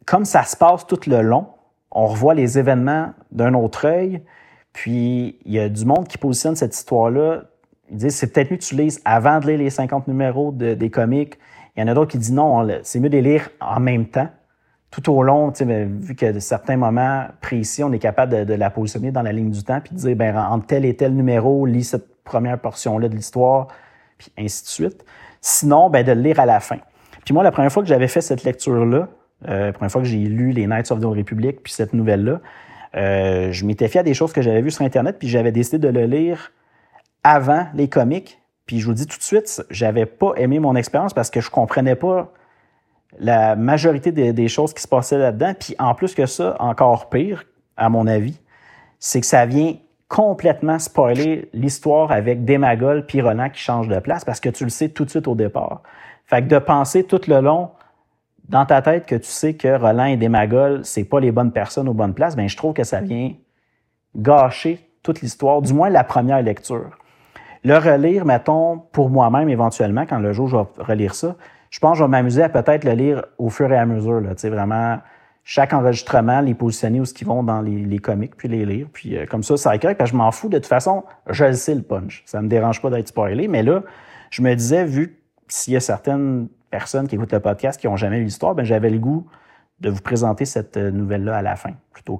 [0.05, 1.47] comme ça se passe tout le long,
[1.91, 4.21] on revoit les événements d'un autre œil.
[4.73, 7.43] Puis, il y a du monde qui positionne cette histoire-là.
[7.89, 10.89] Ils disent c'est peut-être mieux que tu lises avant de lire les 50 numéros des
[10.89, 11.37] comics.
[11.75, 14.07] Il y en a d'autres qui disent non, c'est mieux de les lire en même
[14.07, 14.27] temps
[14.95, 19.23] tout au long, vu que certains moments précis, on est capable de, la positionner dans
[19.23, 22.23] la ligne du temps, puis de dire, ben, entre tel et tel numéro, lis cette
[22.23, 23.67] première portion-là de l'histoire,
[24.17, 25.05] puis ainsi de suite.
[25.41, 26.79] Sinon, ben, de le lire à la fin.
[27.23, 29.09] Puis moi, la première fois que j'avais fait cette lecture-là,
[29.47, 32.39] euh, la première fois que j'ai lu les Knights of the Republic, puis cette nouvelle-là,
[32.95, 35.79] euh, je m'étais fié à des choses que j'avais vues sur Internet, puis j'avais décidé
[35.79, 36.51] de le lire
[37.23, 38.39] avant les comics.
[38.65, 41.49] Puis je vous dis tout de suite, j'avais pas aimé mon expérience parce que je
[41.49, 42.31] comprenais pas
[43.19, 45.53] la majorité des, choses qui se passaient là-dedans.
[45.59, 47.45] Puis en plus que ça, encore pire,
[47.77, 48.39] à mon avis,
[48.99, 49.75] c'est que ça vient
[50.07, 54.69] complètement spoiler l'histoire avec Démagol puis Ronan qui change de place parce que tu le
[54.69, 55.81] sais tout de suite au départ.
[56.25, 57.71] Fait que de penser tout le long
[58.49, 61.89] dans ta tête que tu sais que Roland et Démagol, c'est pas les bonnes personnes
[61.89, 63.33] aux bonnes places, ben je trouve que ça vient
[64.15, 66.97] gâcher toute l'histoire, du moins la première lecture.
[67.63, 71.35] Le relire, mettons, pour moi-même éventuellement, quand le jour je vais relire ça,
[71.71, 74.21] je pense que je vais m'amuser à peut-être le lire au fur et à mesure.
[74.21, 74.99] Là, vraiment,
[75.47, 78.87] chaque enregistrement, les positionner où ce qu'ils vont dans les, les, comics, puis les lire.
[78.91, 80.49] Puis euh, comme ça, ça parce que je m'en fous.
[80.49, 82.23] De toute façon, je le sais le punch.
[82.25, 83.47] Ça me dérange pas d'être spoilé.
[83.47, 83.83] Mais là,
[84.31, 87.95] je me disais, vu s'il y a certaines personnes qui écoutent le podcast qui n'ont
[87.95, 89.27] jamais lu l'histoire, ben j'avais le goût
[89.81, 92.19] de vous présenter cette euh, nouvelle-là à la fin, plutôt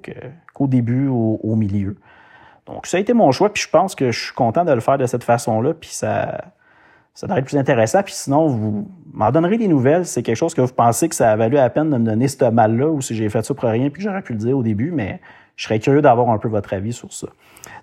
[0.53, 1.97] qu'au début ou au milieu.
[2.67, 4.81] Donc, ça a été mon choix, puis je pense que je suis content de le
[4.81, 6.45] faire de cette façon-là, puis ça,
[7.15, 8.03] ça devrait être plus intéressant.
[8.03, 10.05] Puis sinon, vous m'en donnerez des nouvelles.
[10.05, 12.27] C'est quelque chose que vous pensez que ça a valu la peine de me donner
[12.27, 14.63] ce mal-là ou si j'ai fait ça pour rien puis j'aurais pu le dire au
[14.63, 15.21] début, mais
[15.55, 17.27] je serais curieux d'avoir un peu votre avis sur ça.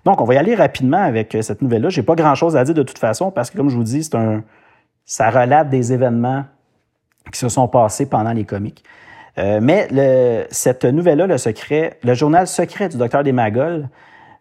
[0.05, 1.89] Donc, on va y aller rapidement avec euh, cette nouvelle-là.
[1.89, 4.15] J'ai pas grand-chose à dire de toute façon parce que, comme je vous dis, c'est
[4.15, 4.43] un,
[5.03, 6.45] ça relate des événements
[7.31, 8.83] qui se sont passés pendant les comics.
[9.39, 13.89] Euh, mais le, cette nouvelle-là, le secret, le journal secret du docteur Desmagoles,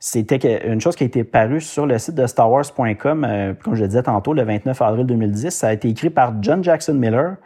[0.04, 3.82] c'était une chose qui a été parue sur le site de StarWars.com, euh, comme je
[3.82, 5.50] le disais tantôt, le 29 avril 2010.
[5.50, 7.36] Ça a été écrit par John Jackson Miller.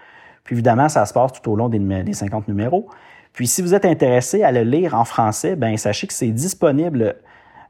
[0.42, 2.88] Puis évidemment, ça se passe tout au long des, des 50 numéros.
[3.34, 7.16] Puis si vous êtes intéressé à le lire en français, ben sachez que c'est disponible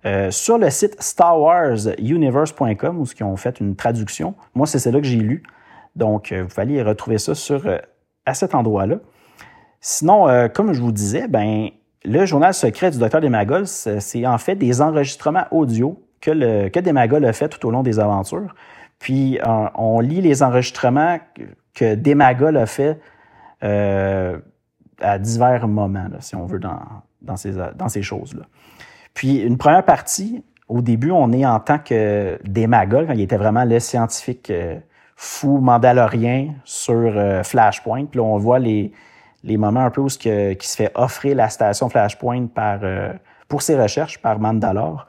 [0.04, 4.36] euh, sur le site starwarsuniverse.com où ils ont fait une traduction.
[4.54, 5.42] Moi, c'est celle-là que j'ai lu.
[5.96, 7.68] Donc, euh, vous pouvez retrouver ça sur,
[8.24, 8.98] à cet endroit-là.
[9.80, 11.70] Sinon, comme je vous disais, ben
[12.06, 17.32] le journal secret du docteur Desmagoles, c'est en fait des enregistrements audio que, Desmagoles a
[17.32, 18.54] fait tout au long des aventures.
[18.98, 21.18] Puis euh, on lit les enregistrements
[21.74, 23.00] que Desmagoles a fait
[23.64, 24.38] euh,
[25.00, 28.44] à divers moments, si on veut, dans, ces, choses-là.
[29.12, 33.36] Puis une première partie, au début, on est en tant que Desmagoles, quand il était
[33.36, 34.76] vraiment le scientifique euh,
[35.16, 38.06] fou mandalorien sur Flashpoint.
[38.14, 38.92] Là, on voit les,
[39.46, 43.12] les moments un peu où que, qui se fait offrir la station Flashpoint par, euh,
[43.48, 45.06] pour ses recherches par Mandalore.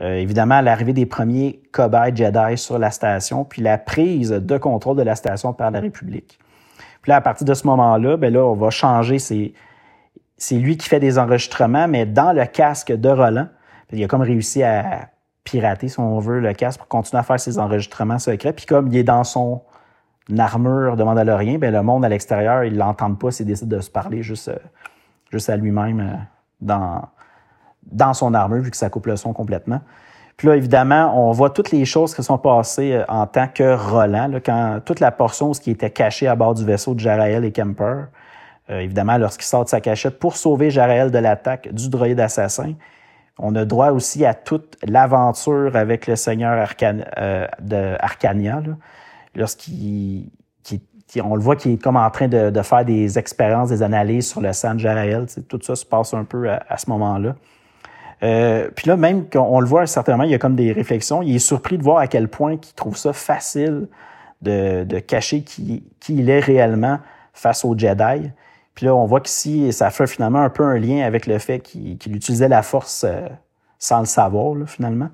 [0.00, 4.96] Euh, évidemment, l'arrivée des premiers cobayes Jedi sur la station, puis la prise de contrôle
[4.96, 6.38] de la station par la République.
[7.02, 9.18] Puis là, à partir de ce moment-là, ben là, on va changer.
[9.18, 9.54] C'est,
[10.36, 13.48] c'est lui qui fait des enregistrements, mais dans le casque de Roland.
[13.92, 15.08] Il a comme réussi à
[15.42, 18.52] pirater, si on veut, le casque pour continuer à faire ses enregistrements secrets.
[18.52, 19.62] Puis comme il est dans son
[20.30, 23.80] une armure de Mandalorien, ben, le monde à l'extérieur, ils l'entendent pas s'il décide de
[23.80, 24.56] se parler juste, euh,
[25.30, 26.76] juste à lui-même euh,
[27.92, 29.80] dans, son armure, vu que ça coupe le son complètement.
[30.36, 33.74] Puis là, évidemment, on voit toutes les choses qui sont passées euh, en tant que
[33.74, 37.44] Roland, quand toute la portion ce qui était caché à bord du vaisseau de Jarael
[37.44, 38.04] et Kemper.
[38.68, 42.74] évidemment, lorsqu'il sort de sa cachette pour sauver Jarael de l'attaque du droïde assassin.
[43.38, 48.62] On a droit aussi à toute l'aventure avec le seigneur de Arcania,
[49.34, 50.30] lorsqu'il
[51.18, 54.40] on le voit qu'il est comme en train de, faire des expériences, des analyses sur
[54.40, 55.40] le sang de.
[55.42, 57.34] Tout ça se passe un peu à, ce moment-là.
[58.22, 61.22] Euh, puis là, même qu'on le voit certainement, il y a comme des réflexions.
[61.22, 63.88] Il est surpris de voir à quel point il trouve ça facile
[64.42, 66.98] de, cacher qui, qui, il est réellement
[67.32, 68.30] face aux Jedi.
[68.74, 71.60] Puis là, on voit qu'ici, ça fait finalement un peu un lien avec le fait
[71.60, 73.04] qu'il utilisait la force
[73.78, 75.08] sans le savoir, finalement.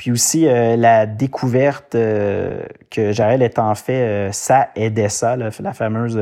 [0.00, 6.18] Puis aussi, la découverte que Jaël est en fait, ça aidait ça, la fameuse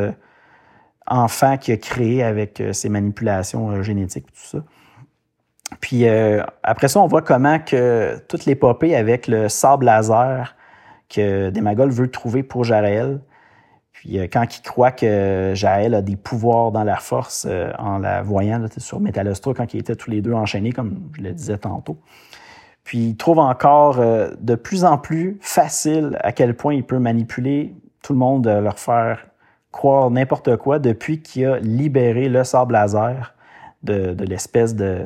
[1.06, 4.58] enfant qu'il a créé avec ses manipulations génétiques, tout ça.
[5.80, 10.56] Puis euh, après ça, on voit comment que toute l'épopée avec le sable laser
[11.08, 13.20] que Demagol veut trouver pour Jarel.
[13.92, 17.98] Puis euh, quand il croit que Jaël a des pouvoirs dans la force euh, en
[17.98, 21.32] la voyant là, sur Metalostra quand ils étaient tous les deux enchaînés, comme je le
[21.32, 21.98] disais tantôt.
[22.88, 27.74] Puis il trouve encore de plus en plus facile à quel point il peut manipuler
[28.00, 29.26] tout le monde, leur faire
[29.72, 33.34] croire n'importe quoi depuis qu'il a libéré le sable laser
[33.82, 35.04] de, l'espèce de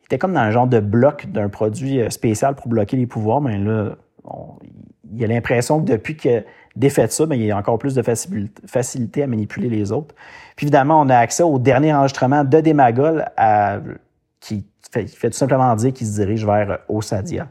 [0.00, 3.06] il était comme dans un genre de bloc d'un produit euh, spécial pour bloquer les
[3.06, 3.96] pouvoirs, mais là,
[5.10, 6.44] il y a l'impression que depuis que
[6.76, 10.14] défait ça, mais il y a encore plus de facilité à manipuler les autres.
[10.56, 13.24] Puis évidemment, on a accès au dernier enregistrement de Demagol
[14.40, 14.66] qui,
[15.02, 17.48] fait, tout simplement dire qu'il se dirige vers Osadia.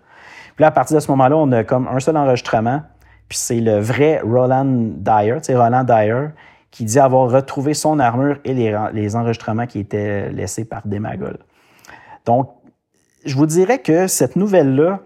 [0.56, 2.82] Puis là, à partir de ce moment-là, on a comme un seul enregistrement,
[3.28, 6.28] puis c'est le vrai Roland Dyer, tu sais, Roland Dyer,
[6.72, 11.38] qui dit avoir retrouvé son armure et les, enregistrements qui étaient laissés par Demagol.
[12.26, 12.50] Donc,
[13.26, 15.00] je vous dirais que cette nouvelle-là,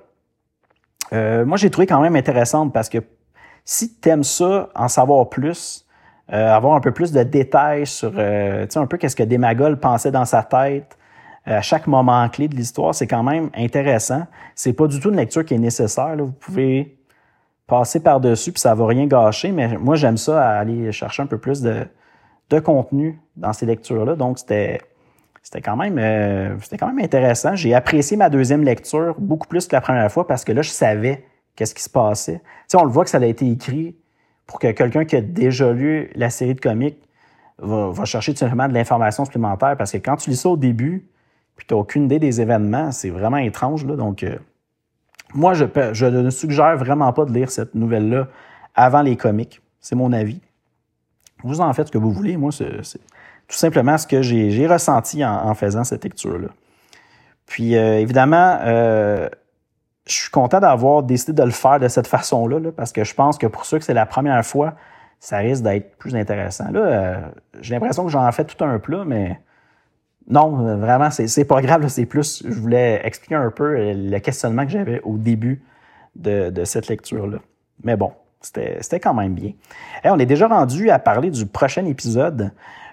[1.13, 2.99] euh, moi, j'ai trouvé quand même intéressante parce que
[3.65, 5.85] si tu aimes ça, en savoir plus,
[6.31, 10.11] euh, avoir un peu plus de détails sur, euh, un peu qu'est-ce que Demagol pensait
[10.11, 10.97] dans sa tête
[11.55, 14.23] à chaque moment clé de l'histoire, c'est quand même intéressant.
[14.55, 16.15] C'est pas du tout une lecture qui est nécessaire.
[16.17, 16.97] Vous pouvez
[17.67, 21.37] passer par-dessus, puis ça va rien gâcher, mais moi, j'aime ça aller chercher un peu
[21.37, 21.85] plus de,
[22.49, 24.15] de contenu dans ces lectures-là.
[24.15, 24.79] Donc, c'était
[25.47, 27.55] c'était quand même euh, c'était quand même intéressant.
[27.55, 30.69] J'ai apprécié ma deuxième lecture beaucoup plus que la première fois parce que là, je
[30.69, 31.23] savais
[31.55, 32.39] qu'est-ce qui se passait.
[32.39, 33.95] Tu sais, on le voit que ça a été écrit
[34.45, 36.97] pour que quelqu'un qui a déjà lu la série de comics
[37.59, 41.07] va, chercher tout simplement de l'information supplémentaire parce que quand tu lis ça au début,
[41.57, 43.85] puis tu n'as aucune idée des événements, c'est vraiment étrange.
[43.85, 43.95] Là.
[43.95, 44.37] Donc, euh,
[45.33, 45.65] moi, je,
[46.05, 48.27] ne suggère vraiment pas de lire cette nouvelle-là
[48.75, 49.61] avant les comics.
[49.81, 50.39] C'est mon avis.
[51.43, 52.37] Vous en faites ce que vous voulez.
[52.37, 52.99] Moi, c'est
[53.47, 56.49] tout simplement ce que j'ai ressenti en, faisant cette lecture-là.
[57.45, 59.29] Puis euh, évidemment, euh,
[60.05, 63.37] je suis content d'avoir décidé de le faire de cette façon-là, parce que je pense
[63.37, 64.75] que pour ceux que c'est la première fois,
[65.19, 66.69] ça risque d'être plus intéressant.
[66.71, 67.31] Là,
[67.61, 69.39] j'ai l'impression que j'en fais tout un plat, mais
[70.29, 71.87] non, vraiment, c'est pas grave.
[71.87, 75.63] C'est plus, je voulais expliquer un peu le questionnement que j'avais au début
[76.15, 77.37] de, cette lecture-là.
[77.83, 78.11] Mais bon,
[78.41, 79.53] c'était quand même bien.
[80.03, 82.51] On est déjà rendu à parler du prochain épisode.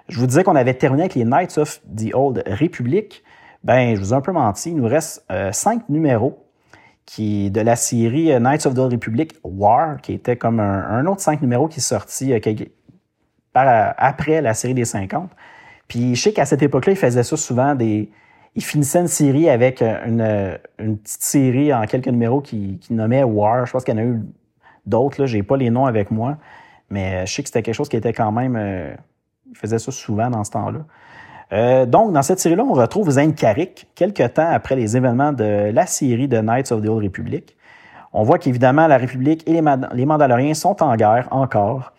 [0.08, 3.24] Je vous disais qu'on avait terminé avec les Knights of the Old Republic.
[3.64, 4.70] Ben, je vous ai un peu menti.
[4.70, 6.46] Il nous reste euh, cinq numéros
[7.06, 11.06] qui de la série euh, Knights of the Old Republic War, qui était comme un,
[11.06, 15.30] autre cinq numéros qui est sorti euh, après la série des 50.
[15.88, 18.10] Puis je sais qu'à cette époque-là, il faisait ça souvent des.
[18.56, 23.66] Il finissait une série avec une, petite série en quelques numéros qui, nommait War.
[23.66, 24.22] Je pense qu'il y en a eu
[24.86, 25.26] d'autres, là.
[25.26, 26.36] J'ai pas les noms avec moi.
[26.88, 28.56] Mais je sais que c'était quelque chose qui était quand même
[29.54, 30.80] il faisait ça souvent dans ce temps-là.
[31.52, 35.70] Euh, donc, dans cette série-là, on retrouve Zane Carrick, quelques temps après les événements de
[35.72, 37.56] la série de Knights of the Old Republic.
[38.12, 41.92] On voit qu'évidemment, la République et les, Mandaloriens sont en guerre encore.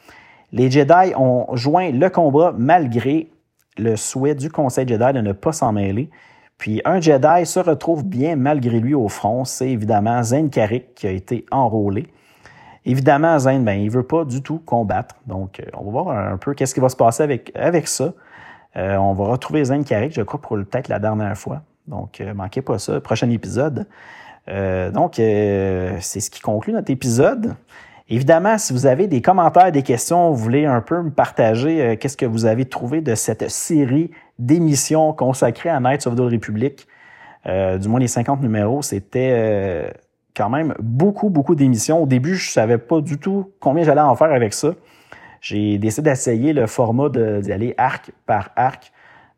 [0.51, 3.29] Les Jedi ont joint le combat malgré
[3.78, 6.09] le souhait du Conseil Jedi de ne pas s'en mêler.
[6.57, 9.45] Puis un Jedi se retrouve bien malgré lui au front.
[9.45, 12.07] C'est évidemment Zane Carrick qui a été enrôlé.
[12.86, 15.15] Évidemment, Zane, ben, il veut pas du tout combattre.
[15.26, 17.23] Donc, euh, on va voir un peu qu'est-ce qui va se passer
[17.55, 18.13] avec, ça.
[18.78, 21.63] Euh, on va retrouver Zane Carrick, je crois, pour peut-être la dernière fois.
[21.88, 23.01] Donc, euh, manquez pas ça.
[23.01, 23.88] Prochain épisode.
[24.47, 27.55] donc, c'est ce qui conclut notre épisode.
[28.08, 32.18] Évidemment, si vous avez des commentaires, des questions, vous voulez un peu me partager qu'est-ce
[32.18, 36.88] que vous avez trouvé de cette série d'émissions consacrées à Knights of the Republic,
[37.45, 39.91] du moins les 50 numéros, c'était
[40.36, 42.03] quand même beaucoup, beaucoup d'émissions.
[42.03, 44.76] Au début, je savais pas du tout combien j'allais en faire avec ça.
[45.41, 48.91] J'ai décidé d'essayer le format d'y aller arc par arc.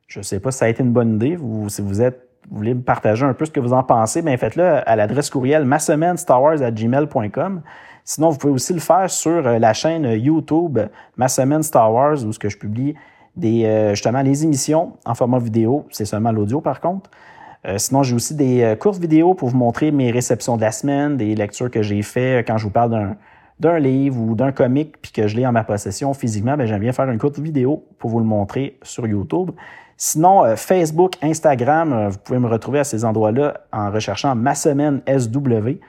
[0.07, 1.38] Je sais pas si ça a été une bonne idée.
[1.70, 4.38] Si vous êtes vous voulez me partager un peu ce que vous en pensez, bien
[4.38, 7.61] faites-le à l'adresse courriel ma semaine gmail.com.
[8.09, 10.79] Sinon, vous pouvez aussi le faire sur euh, la chaîne YouTube
[11.17, 12.95] Ma semaine Star Wars, où ce que je publie
[13.43, 15.85] euh, justement les émissions en format vidéo.
[15.91, 17.09] C'est seulement l'audio par contre.
[17.65, 20.71] Euh, sinon, j'ai aussi des euh, courtes vidéos pour vous montrer mes réceptions de la
[20.71, 23.15] semaine, des lectures que j'ai fait quand je vous parle
[23.59, 26.79] d'un livre ou d'un comic puis que je l'ai en ma possession physiquement, ben, j'aime
[26.79, 29.51] bien faire une courte vidéo pour vous le montrer sur YouTube.
[29.97, 35.01] Sinon, euh, Facebook, Instagram, vous pouvez me retrouver à ces endroits-là en recherchant ma semaine
[35.07, 35.79] SW.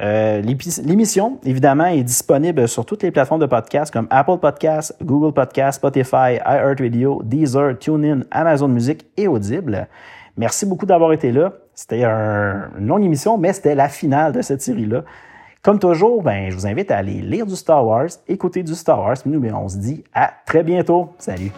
[0.00, 5.32] Euh, l'émission, évidemment, est disponible sur toutes les plateformes de podcast comme Apple Podcasts, Google
[5.32, 9.88] Podcasts, Spotify, iHeartRadio, Deezer, TuneIn, Amazon Music et Audible.
[10.36, 11.52] Merci beaucoup d'avoir été là.
[11.74, 15.02] C'était une longue émission, mais c'était la finale de cette série-là.
[15.62, 19.00] Comme toujours, ben, je vous invite à aller lire du Star Wars, écouter du Star
[19.00, 19.16] Wars.
[19.26, 21.10] Nous, ben, on se dit à très bientôt.
[21.18, 21.52] Salut!